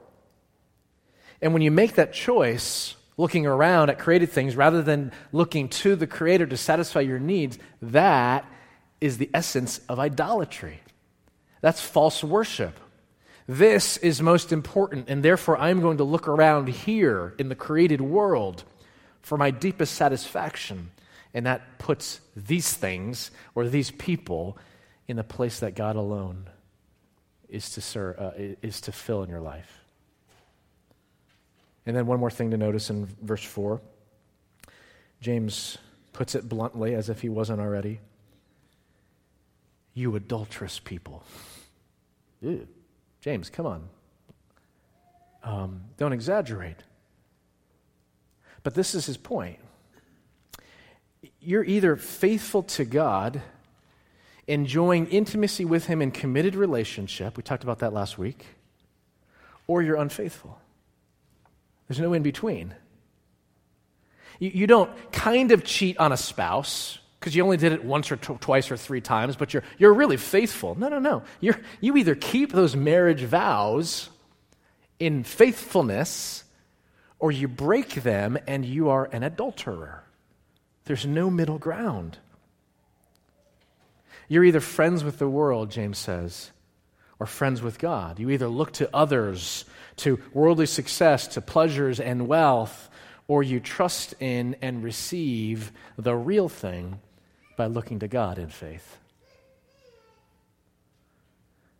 And 1.41 1.53
when 1.53 1.61
you 1.61 1.71
make 1.71 1.93
that 1.95 2.11
choice, 2.11 2.95
looking 3.15 3.45
around 3.45 3.89
at 3.89 3.99
created 3.99 4.31
things 4.31 4.55
rather 4.55 4.81
than 4.81 5.11
looking 5.31 5.69
to 5.69 5.95
the 5.95 6.07
Creator 6.07 6.47
to 6.47 6.57
satisfy 6.57 7.01
your 7.01 7.19
needs, 7.19 7.59
that 7.81 8.43
is 8.99 9.17
the 9.19 9.29
essence 9.33 9.81
of 9.87 9.99
idolatry. 9.99 10.81
That's 11.61 11.79
false 11.79 12.23
worship. 12.23 12.79
This 13.47 13.97
is 13.97 14.21
most 14.21 14.51
important, 14.51 15.09
and 15.09 15.21
therefore 15.21 15.57
I'm 15.57 15.79
going 15.81 15.97
to 15.97 16.03
look 16.03 16.27
around 16.27 16.69
here 16.69 17.35
in 17.37 17.49
the 17.49 17.55
created 17.55 18.01
world 18.01 18.63
for 19.21 19.37
my 19.37 19.51
deepest 19.51 19.93
satisfaction. 19.95 20.91
And 21.33 21.45
that 21.45 21.77
puts 21.77 22.21
these 22.35 22.73
things 22.73 23.31
or 23.55 23.67
these 23.67 23.91
people 23.91 24.57
in 25.07 25.17
the 25.17 25.23
place 25.23 25.59
that 25.59 25.75
God 25.75 25.95
alone 25.95 26.49
is 27.47 27.71
to, 27.71 27.81
serve, 27.81 28.19
uh, 28.19 28.31
is 28.61 28.81
to 28.81 28.91
fill 28.91 29.23
in 29.23 29.29
your 29.29 29.41
life. 29.41 29.83
And 31.85 31.95
then 31.95 32.05
one 32.05 32.19
more 32.19 32.31
thing 32.31 32.51
to 32.51 32.57
notice 32.57 32.89
in 32.89 33.07
verse 33.21 33.43
4. 33.43 33.81
James 35.21 35.77
puts 36.13 36.35
it 36.35 36.47
bluntly, 36.47 36.95
as 36.95 37.09
if 37.09 37.21
he 37.21 37.29
wasn't 37.29 37.59
already. 37.59 37.99
You 39.93 40.15
adulterous 40.15 40.79
people. 40.79 41.23
Ew. 42.41 42.67
James, 43.21 43.49
come 43.49 43.65
on. 43.65 43.89
Um, 45.43 45.81
don't 45.97 46.13
exaggerate. 46.13 46.77
But 48.63 48.75
this 48.75 48.95
is 48.95 49.05
his 49.05 49.17
point 49.17 49.59
you're 51.41 51.63
either 51.63 51.95
faithful 51.95 52.63
to 52.63 52.85
God, 52.85 53.41
enjoying 54.47 55.07
intimacy 55.07 55.65
with 55.65 55.85
Him 55.85 56.01
in 56.01 56.11
committed 56.11 56.55
relationship, 56.55 57.37
we 57.37 57.43
talked 57.43 57.63
about 57.63 57.79
that 57.79 57.93
last 57.93 58.17
week, 58.17 58.45
or 59.67 59.81
you're 59.81 59.97
unfaithful. 59.97 60.59
There's 61.87 61.99
no 61.99 62.13
in 62.13 62.23
between. 62.23 62.73
You, 64.39 64.51
you 64.53 64.67
don't 64.67 65.11
kind 65.11 65.51
of 65.51 65.63
cheat 65.63 65.97
on 65.97 66.11
a 66.11 66.17
spouse 66.17 66.99
because 67.19 67.35
you 67.35 67.43
only 67.43 67.57
did 67.57 67.73
it 67.73 67.83
once 67.83 68.11
or 68.11 68.15
tw- 68.15 68.39
twice 68.39 68.71
or 68.71 68.77
three 68.77 69.01
times, 69.01 69.35
but 69.35 69.53
you're, 69.53 69.63
you're 69.77 69.93
really 69.93 70.17
faithful. 70.17 70.75
No, 70.75 70.87
no, 70.87 70.99
no. 70.99 71.23
You're, 71.41 71.59
you 71.81 71.97
either 71.97 72.15
keep 72.15 72.51
those 72.51 72.75
marriage 72.75 73.21
vows 73.21 74.09
in 74.99 75.23
faithfulness 75.23 76.43
or 77.19 77.31
you 77.31 77.47
break 77.47 77.95
them 77.95 78.37
and 78.47 78.63
you 78.63 78.89
are 78.89 79.09
an 79.11 79.23
adulterer. 79.23 80.03
There's 80.85 81.05
no 81.05 81.29
middle 81.29 81.57
ground. 81.57 82.17
You're 84.27 84.43
either 84.43 84.59
friends 84.59 85.03
with 85.03 85.19
the 85.19 85.27
world, 85.27 85.71
James 85.71 85.97
says, 85.97 86.51
or 87.19 87.25
friends 87.25 87.61
with 87.61 87.79
God. 87.79 88.19
You 88.19 88.29
either 88.29 88.47
look 88.47 88.71
to 88.73 88.89
others, 88.93 89.65
to 89.97 90.19
worldly 90.33 90.67
success, 90.67 91.27
to 91.27 91.41
pleasures 91.41 91.99
and 91.99 92.27
wealth, 92.27 92.89
or 93.27 93.43
you 93.43 93.59
trust 93.59 94.15
in 94.19 94.55
and 94.61 94.83
receive 94.83 95.71
the 95.97 96.15
real 96.15 96.49
thing 96.49 96.99
by 97.57 97.65
looking 97.65 97.99
to 97.99 98.07
God 98.07 98.39
in 98.39 98.49
faith. 98.49 98.97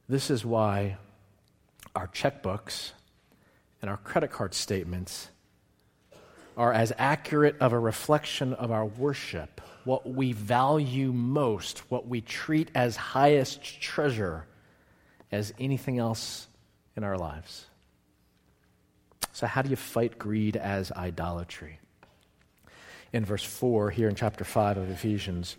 This 0.08 0.32
is 0.32 0.44
why 0.44 0.98
our 1.96 2.08
checkbooks 2.08 2.92
and 3.82 3.90
our 3.90 3.98
credit 3.98 4.32
card 4.32 4.54
statements 4.54 5.30
are 6.60 6.74
as 6.74 6.92
accurate 6.98 7.56
of 7.62 7.72
a 7.72 7.80
reflection 7.80 8.54
of 8.54 8.70
our 8.70 8.86
worship, 8.86 9.62
what 9.86 10.06
we 10.06 10.34
value 10.34 11.14
most, 11.14 11.80
what 11.90 12.06
we 12.06 12.20
treat 12.20 12.70
as 12.76 12.98
highest 12.98 13.82
treasure, 13.82 14.46
as 15.32 15.54
anything 15.58 16.00
else 16.00 16.50
in 16.98 17.06
our 17.06 17.18
lives. 17.18 17.66
So, 19.32 19.48
how 19.48 19.62
do 19.62 19.70
you 19.70 19.78
fight 19.78 20.20
greed 20.20 20.58
as 20.58 20.92
idolatry? 20.92 21.80
In 23.14 23.24
verse 23.24 23.44
4, 23.44 23.90
here 23.92 24.10
in 24.10 24.16
chapter 24.16 24.44
5 24.44 24.78
of 24.80 24.90
Ephesians, 24.90 25.56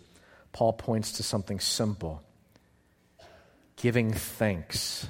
Paul 0.53 0.73
points 0.73 1.13
to 1.13 1.23
something 1.23 1.59
simple 1.59 2.21
giving 3.75 4.13
thanks. 4.13 5.07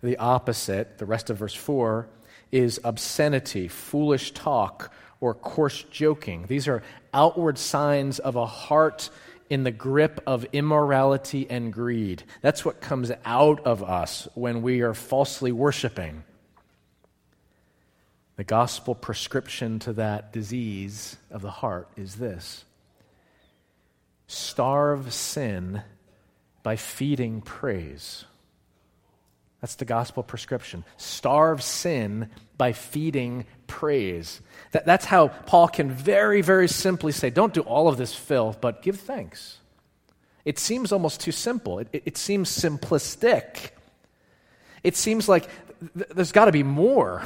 The 0.00 0.16
opposite, 0.18 0.98
the 0.98 1.06
rest 1.06 1.28
of 1.28 1.38
verse 1.38 1.54
4, 1.54 2.08
is 2.50 2.80
obscenity, 2.84 3.68
foolish 3.68 4.32
talk, 4.32 4.92
or 5.20 5.34
coarse 5.34 5.84
joking. 5.90 6.46
These 6.48 6.68
are 6.68 6.82
outward 7.12 7.58
signs 7.58 8.18
of 8.18 8.36
a 8.36 8.46
heart 8.46 9.10
in 9.50 9.64
the 9.64 9.70
grip 9.70 10.20
of 10.26 10.46
immorality 10.52 11.46
and 11.48 11.72
greed. 11.72 12.22
That's 12.42 12.64
what 12.64 12.80
comes 12.80 13.10
out 13.24 13.60
of 13.66 13.82
us 13.82 14.28
when 14.34 14.62
we 14.62 14.82
are 14.82 14.94
falsely 14.94 15.52
worshiping. 15.52 16.24
The 18.36 18.44
gospel 18.44 18.94
prescription 18.94 19.78
to 19.80 19.94
that 19.94 20.32
disease 20.32 21.16
of 21.30 21.42
the 21.42 21.50
heart 21.50 21.88
is 21.96 22.16
this 22.16 22.64
starve 24.28 25.12
sin 25.12 25.82
by 26.62 26.76
feeding 26.76 27.40
praise. 27.40 28.26
That's 29.60 29.74
the 29.74 29.84
gospel 29.84 30.22
prescription. 30.22 30.84
Starve 30.96 31.62
sin 31.62 32.30
by 32.56 32.72
feeding 32.72 33.44
praise. 33.66 34.40
That, 34.72 34.86
that's 34.86 35.04
how 35.04 35.28
Paul 35.28 35.68
can 35.68 35.90
very, 35.90 36.42
very 36.42 36.68
simply 36.68 37.12
say, 37.12 37.30
don't 37.30 37.52
do 37.52 37.62
all 37.62 37.88
of 37.88 37.96
this 37.96 38.14
filth, 38.14 38.60
but 38.60 38.82
give 38.82 39.00
thanks. 39.00 39.58
It 40.44 40.58
seems 40.58 40.92
almost 40.92 41.20
too 41.20 41.32
simple. 41.32 41.80
It, 41.80 41.88
it, 41.92 42.02
it 42.06 42.16
seems 42.16 42.50
simplistic. 42.50 43.70
It 44.84 44.96
seems 44.96 45.28
like 45.28 45.48
th- 45.96 46.08
there's 46.10 46.32
got 46.32 46.46
to 46.46 46.52
be 46.52 46.62
more. 46.62 47.22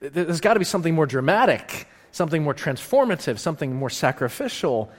There's 0.00 0.40
got 0.40 0.54
to 0.54 0.60
be 0.60 0.64
something 0.64 0.94
more 0.94 1.06
dramatic, 1.06 1.88
something 2.12 2.42
more 2.42 2.54
transformative, 2.54 3.38
something 3.38 3.74
more 3.74 3.90
sacrificial. 3.90 4.90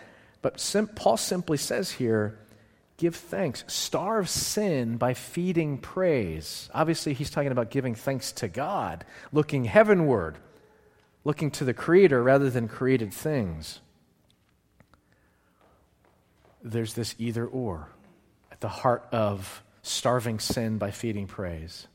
But 0.41 0.59
sim- 0.59 0.87
Paul 0.87 1.17
simply 1.17 1.57
says 1.57 1.91
here, 1.91 2.37
give 2.97 3.15
thanks. 3.15 3.63
Starve 3.67 4.27
sin 4.27 4.97
by 4.97 5.13
feeding 5.13 5.77
praise. 5.77 6.69
Obviously, 6.73 7.13
he's 7.13 7.29
talking 7.29 7.51
about 7.51 7.69
giving 7.69 7.95
thanks 7.95 8.31
to 8.33 8.47
God, 8.47 9.05
looking 9.31 9.65
heavenward, 9.65 10.38
looking 11.23 11.51
to 11.51 11.63
the 11.63 11.73
Creator 11.73 12.21
rather 12.21 12.49
than 12.49 12.67
created 12.67 13.13
things. 13.13 13.79
There's 16.63 16.95
this 16.95 17.15
either 17.17 17.45
or 17.45 17.89
at 18.51 18.62
the 18.62 18.67
heart 18.67 19.07
of 19.12 19.63
starving 19.83 20.39
sin 20.39 20.77
by 20.77 20.91
feeding 20.91 21.27
praise. 21.27 21.88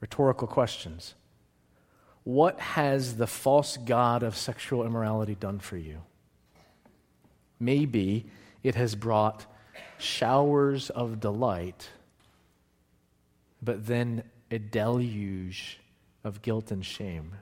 Rhetorical 0.00 0.46
questions. 0.46 1.14
What 2.24 2.60
has 2.60 3.16
the 3.16 3.26
false 3.26 3.76
God 3.78 4.22
of 4.22 4.36
sexual 4.36 4.84
immorality 4.84 5.34
done 5.34 5.58
for 5.58 5.76
you? 5.76 6.02
Maybe 7.58 8.26
it 8.62 8.74
has 8.74 8.94
brought 8.94 9.46
showers 10.00 10.90
of 10.90 11.20
delight, 11.20 11.88
but 13.62 13.86
then 13.86 14.24
a 14.50 14.58
deluge 14.58 15.78
of 16.24 16.42
guilt 16.42 16.70
and 16.70 16.84
shame. 16.84 17.32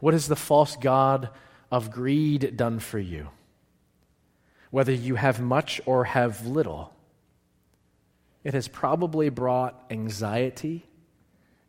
What 0.00 0.14
has 0.14 0.28
the 0.28 0.36
false 0.36 0.76
God 0.76 1.30
of 1.70 1.90
greed 1.90 2.56
done 2.56 2.78
for 2.78 2.98
you? 2.98 3.28
Whether 4.70 4.92
you 4.92 5.14
have 5.14 5.40
much 5.40 5.80
or 5.86 6.04
have 6.04 6.46
little, 6.46 6.92
it 8.42 8.54
has 8.54 8.68
probably 8.68 9.30
brought 9.30 9.84
anxiety 9.90 10.84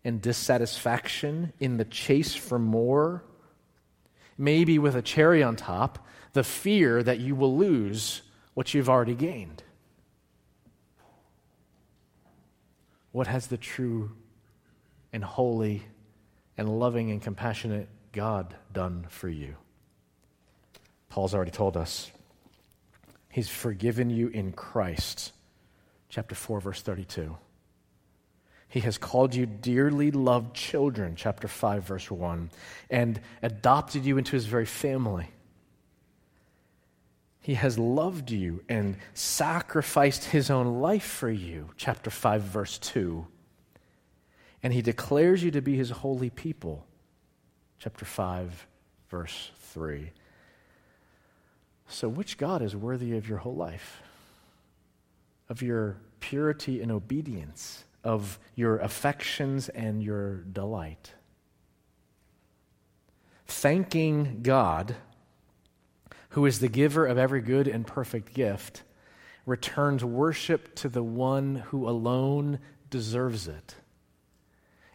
and 0.03 0.21
dissatisfaction 0.21 1.53
in 1.59 1.77
the 1.77 1.85
chase 1.85 2.35
for 2.35 2.59
more. 2.59 3.23
Maybe 4.37 4.77
with 4.77 4.95
a 4.95 5.01
cherry 5.01 5.41
on 5.41 5.55
top, 5.55 6.05
the 6.33 6.43
fear 6.43 7.01
that 7.01 7.19
you 7.19 7.35
will 7.35 7.55
lose 7.55 8.21
what 8.55 8.73
you've 8.73 8.89
already 8.89 9.13
gained. 9.13 9.61
What 13.11 13.27
has 13.27 13.47
the 13.47 13.57
true 13.57 14.11
and 15.13 15.23
holy 15.23 15.83
and 16.57 16.79
loving 16.79 17.11
and 17.11 17.21
compassionate 17.21 17.87
God 18.11 18.55
done 18.73 19.05
for 19.09 19.29
you? 19.29 19.55
Paul's 21.09 21.35
already 21.35 21.51
told 21.51 21.77
us. 21.77 22.11
He's 23.29 23.49
forgiven 23.49 24.09
you 24.09 24.29
in 24.29 24.51
Christ. 24.53 25.33
Chapter 26.09 26.35
4, 26.35 26.61
verse 26.61 26.81
32. 26.81 27.37
He 28.69 28.79
has 28.81 28.97
called 28.97 29.35
you 29.35 29.45
dearly 29.45 30.11
loved 30.11 30.53
children, 30.53 31.15
chapter 31.15 31.47
5, 31.47 31.83
verse 31.83 32.11
1, 32.11 32.49
and 32.89 33.19
adopted 33.41 34.05
you 34.05 34.17
into 34.17 34.31
his 34.31 34.45
very 34.45 34.65
family. 34.65 35.29
He 37.45 37.53
has 37.53 37.77
loved 37.77 38.31
you 38.31 38.63
and 38.67 38.97
sacrificed 39.13 40.23
his 40.23 40.49
own 40.49 40.81
life 40.81 41.03
for 41.03 41.29
you, 41.29 41.69
chapter 41.77 42.09
5, 42.09 42.41
verse 42.41 42.79
2. 42.79 43.27
And 44.63 44.73
he 44.73 44.81
declares 44.81 45.43
you 45.43 45.51
to 45.51 45.61
be 45.61 45.75
his 45.75 45.91
holy 45.91 46.31
people, 46.31 46.87
chapter 47.77 48.03
5, 48.03 48.65
verse 49.11 49.51
3. 49.59 50.09
So, 51.87 52.09
which 52.09 52.39
God 52.39 52.63
is 52.63 52.75
worthy 52.75 53.15
of 53.15 53.29
your 53.29 53.37
whole 53.37 53.55
life? 53.55 54.01
Of 55.47 55.61
your 55.61 55.97
purity 56.21 56.81
and 56.81 56.91
obedience? 56.91 57.83
Of 58.03 58.39
your 58.55 58.79
affections 58.79 59.69
and 59.69 60.01
your 60.01 60.37
delight? 60.37 61.11
Thanking 63.45 64.39
God, 64.41 64.95
who 66.35 66.45
is 66.45 66.59
the 66.59 66.67
giver 66.67 67.05
of 67.05 67.17
every 67.17 67.39
good 67.39 67.65
and 67.65 67.87
perfect 67.87 68.33
gift, 68.33 68.83
returns 69.45 70.03
worship 70.03 70.75
to 70.75 70.89
the 70.89 71.01
one 71.01 71.55
who 71.67 71.87
alone 71.87 72.59
deserves 72.89 73.47
it 73.47 73.75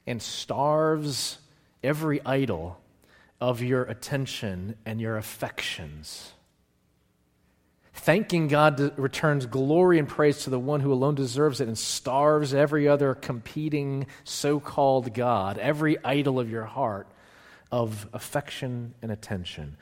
and 0.07 0.21
starves 0.21 1.39
every 1.83 2.23
idol 2.27 2.79
of 3.41 3.63
your 3.63 3.85
attention 3.85 4.77
and 4.85 5.01
your 5.01 5.17
affections. 5.17 6.33
Thanking 7.95 8.49
God 8.49 8.99
returns 8.99 9.47
glory 9.47 9.99
and 9.99 10.07
praise 10.07 10.45
to 10.45 10.51
the 10.51 10.59
one 10.59 10.81
who 10.81 10.93
alone 10.93 11.15
deserves 11.15 11.63
it 11.63 11.69
and 11.69 11.79
starves 11.79 12.53
every 12.53 12.87
other 12.87 13.15
competing 13.15 14.07
so 14.25 14.61
called 14.61 15.15
God, 15.15 15.57
every 15.57 15.97
idol 16.05 16.39
of 16.39 16.51
your 16.51 16.67
heart 16.67 17.09
of 17.73 18.07
affection 18.13 18.93
and 19.01 19.11
attention. 19.11 19.79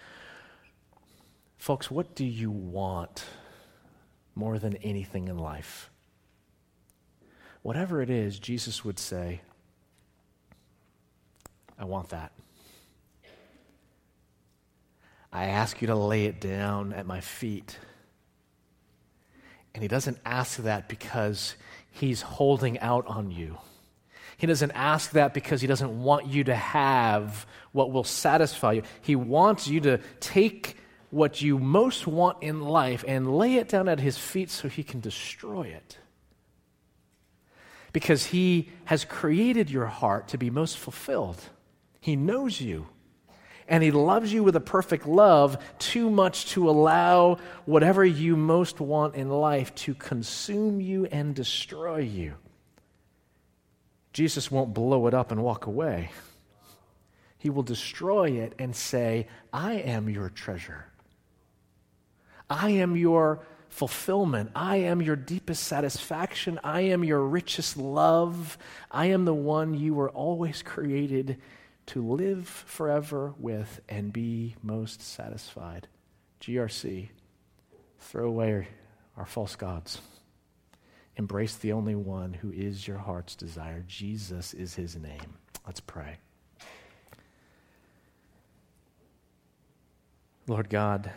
Folks, 1.59 1.90
what 1.90 2.14
do 2.14 2.25
you 2.25 2.51
want 2.51 3.25
more 4.35 4.59
than 4.59 4.77
anything 4.77 5.29
in 5.29 5.37
life? 5.37 5.90
Whatever 7.62 8.01
it 8.01 8.09
is, 8.09 8.38
Jesus 8.38 8.85
would 8.85 8.99
say, 8.99 9.42
I 11.79 11.85
want 11.85 12.11
that. 12.11 12.33
I 15.33 15.47
ask 15.47 15.83
you 15.83 15.88
to 15.88 15.94
lay 15.94 16.25
it 16.25 16.40
down 16.40 16.92
at 16.92 17.07
my 17.07 17.21
feet. 17.21 17.77
And 19.75 19.83
he 19.83 19.88
doesn't 19.88 20.18
ask 20.25 20.59
that 20.59 20.88
because 20.88 21.55
he's 21.90 22.23
holding 22.23 22.79
out 22.79 23.07
on 23.07 23.31
you. 23.31 23.59
He 24.38 24.47
doesn't 24.47 24.71
ask 24.71 25.11
that 25.11 25.35
because 25.35 25.61
he 25.61 25.66
doesn't 25.66 26.03
want 26.03 26.27
you 26.27 26.44
to 26.44 26.55
have 26.55 27.47
what 27.73 27.90
will 27.92 28.05
satisfy 28.05 28.73
you. 28.73 28.83
He 29.03 29.16
wants 29.16 29.68
you 29.68 29.81
to 29.81 29.99
take 30.21 30.78
what 31.11 31.40
you 31.40 31.59
most 31.59 32.07
want 32.07 32.42
in 32.42 32.62
life 32.62 33.05
and 33.07 33.37
lay 33.37 33.55
it 33.55 33.68
down 33.68 33.88
at 33.88 34.01
his 34.01 34.18
feet 34.18 34.51
so 34.51 34.68
he 34.68 34.83
can 34.83 35.01
destroy 35.01 35.62
it. 35.62 35.99
Because 37.92 38.27
he 38.27 38.71
has 38.85 39.05
created 39.05 39.71
your 39.71 39.87
heart 39.87 40.29
to 40.29 40.38
be 40.38 40.51
most 40.51 40.77
fulfilled. 40.77 41.40
He 42.01 42.16
knows 42.16 42.61
you 42.61 42.87
and 43.68 43.83
He 43.83 43.90
loves 43.90 44.33
you 44.33 44.42
with 44.42 44.57
a 44.57 44.61
perfect 44.61 45.07
love, 45.07 45.59
too 45.79 46.11
much 46.11 46.47
to 46.53 46.71
allow 46.71 47.37
whatever 47.66 48.05
you 48.05 48.35
most 48.35 48.81
want 48.81 49.14
in 49.14 49.29
life 49.29 49.75
to 49.77 49.94
consume 49.94 50.81
you 50.81 51.05
and 51.07 51.35
destroy 51.35 51.99
you. 51.99 52.35
Jesus 54.14 54.51
won't 54.51 54.73
blow 54.73 55.07
it 55.07 55.14
up 55.14 55.31
and 55.31 55.42
walk 55.44 55.66
away. 55.66 56.11
He 57.37 57.51
will 57.51 57.62
destroy 57.62 58.31
it 58.31 58.55
and 58.59 58.75
say, 58.75 59.29
I 59.53 59.75
am 59.75 60.09
your 60.09 60.31
treasure. 60.31 60.87
I 62.51 62.71
am 62.71 62.97
your 62.97 63.47
fulfillment. 63.69 64.51
I 64.55 64.77
am 64.77 65.03
your 65.03 65.17
deepest 65.17 65.65
satisfaction. 65.65 66.59
I 66.65 66.83
am 66.83 67.05
your 67.05 67.23
richest 67.23 67.77
love. 67.77 68.59
I 68.91 69.07
am 69.07 69.25
the 69.25 69.35
one 69.35 69.75
you 69.75 69.95
were 69.95 70.11
always 70.11 70.63
created 70.63 71.39
to 71.87 72.07
live 72.07 72.47
forever 72.49 73.35
with 73.39 73.81
and 73.89 74.13
be 74.13 74.57
most 74.63 75.01
satisfied. 75.01 75.89
GRC, 76.41 77.09
throw 78.01 78.29
away 78.29 78.69
our 79.17 79.27
false 79.27 79.57
gods. 79.57 80.01
Embrace 81.17 81.57
the 81.57 81.73
only 81.73 81.97
one 81.97 82.33
who 82.33 82.53
is 82.53 82.87
your 82.87 82.99
heart's 82.99 83.35
desire. 83.35 83.85
Jesus 83.87 84.55
is 84.55 84.75
his 84.75 84.97
name. 84.97 85.37
Let's 85.67 85.81
pray. 85.81 86.19
Lord 90.47 90.71
God, 90.71 91.11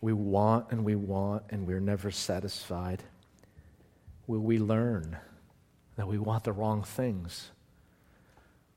we 0.00 0.12
want 0.12 0.66
and 0.70 0.84
we 0.84 0.96
want 0.96 1.42
and 1.50 1.66
we're 1.66 1.80
never 1.80 2.10
satisfied. 2.10 3.02
Will 4.26 4.40
we 4.40 4.58
learn 4.58 5.18
that 5.96 6.06
we 6.06 6.18
want 6.18 6.44
the 6.44 6.52
wrong 6.52 6.82
things? 6.82 7.50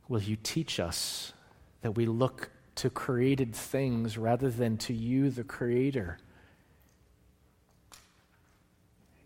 Will 0.10 0.22
you 0.22 0.36
teach 0.36 0.80
us 0.80 1.34
that 1.82 1.92
we 1.92 2.06
look 2.06 2.50
to 2.76 2.90
created 2.90 3.56
things 3.56 4.18
rather 4.18 4.50
than 4.50 4.78
to 4.78 4.94
you, 4.94 5.30
the 5.30 5.44
Creator? 5.44 6.18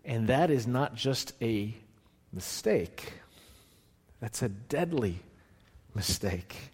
And 0.04 0.28
that 0.28 0.50
is 0.50 0.66
not 0.66 0.94
just 0.94 1.32
a 1.42 1.74
mistake, 2.32 3.14
that's 4.20 4.42
a 4.42 4.48
deadly 4.48 5.18
mistake. 5.94 6.70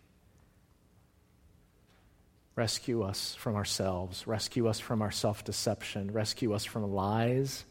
Rescue 2.56 3.02
us 3.02 3.34
from 3.34 3.56
ourselves, 3.56 4.26
rescue 4.26 4.68
us 4.68 4.78
from 4.78 5.02
our 5.02 5.10
self 5.10 5.44
deception, 5.44 6.12
rescue 6.12 6.52
us 6.52 6.64
from 6.64 6.94
lies 6.94 7.64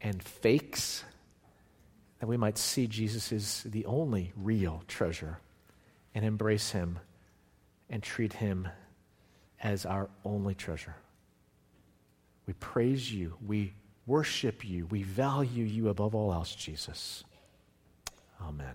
and 0.00 0.22
fakes 0.22 1.04
that 2.20 2.28
we 2.28 2.36
might 2.36 2.56
see 2.56 2.86
Jesus 2.86 3.32
is 3.32 3.64
the 3.64 3.84
only 3.86 4.32
real 4.36 4.84
treasure 4.86 5.38
and 6.14 6.24
embrace 6.24 6.70
him 6.70 7.00
and 7.90 8.00
treat 8.00 8.32
him 8.32 8.68
as 9.60 9.84
our 9.84 10.08
only 10.24 10.54
treasure. 10.54 10.94
We 12.46 12.54
praise 12.54 13.12
you. 13.12 13.34
We 13.44 13.74
worship 14.06 14.64
you. 14.64 14.86
We 14.86 15.02
value 15.02 15.64
you 15.64 15.88
above 15.88 16.14
all 16.14 16.32
else, 16.32 16.54
Jesus. 16.54 17.24
Amen. 18.40 18.74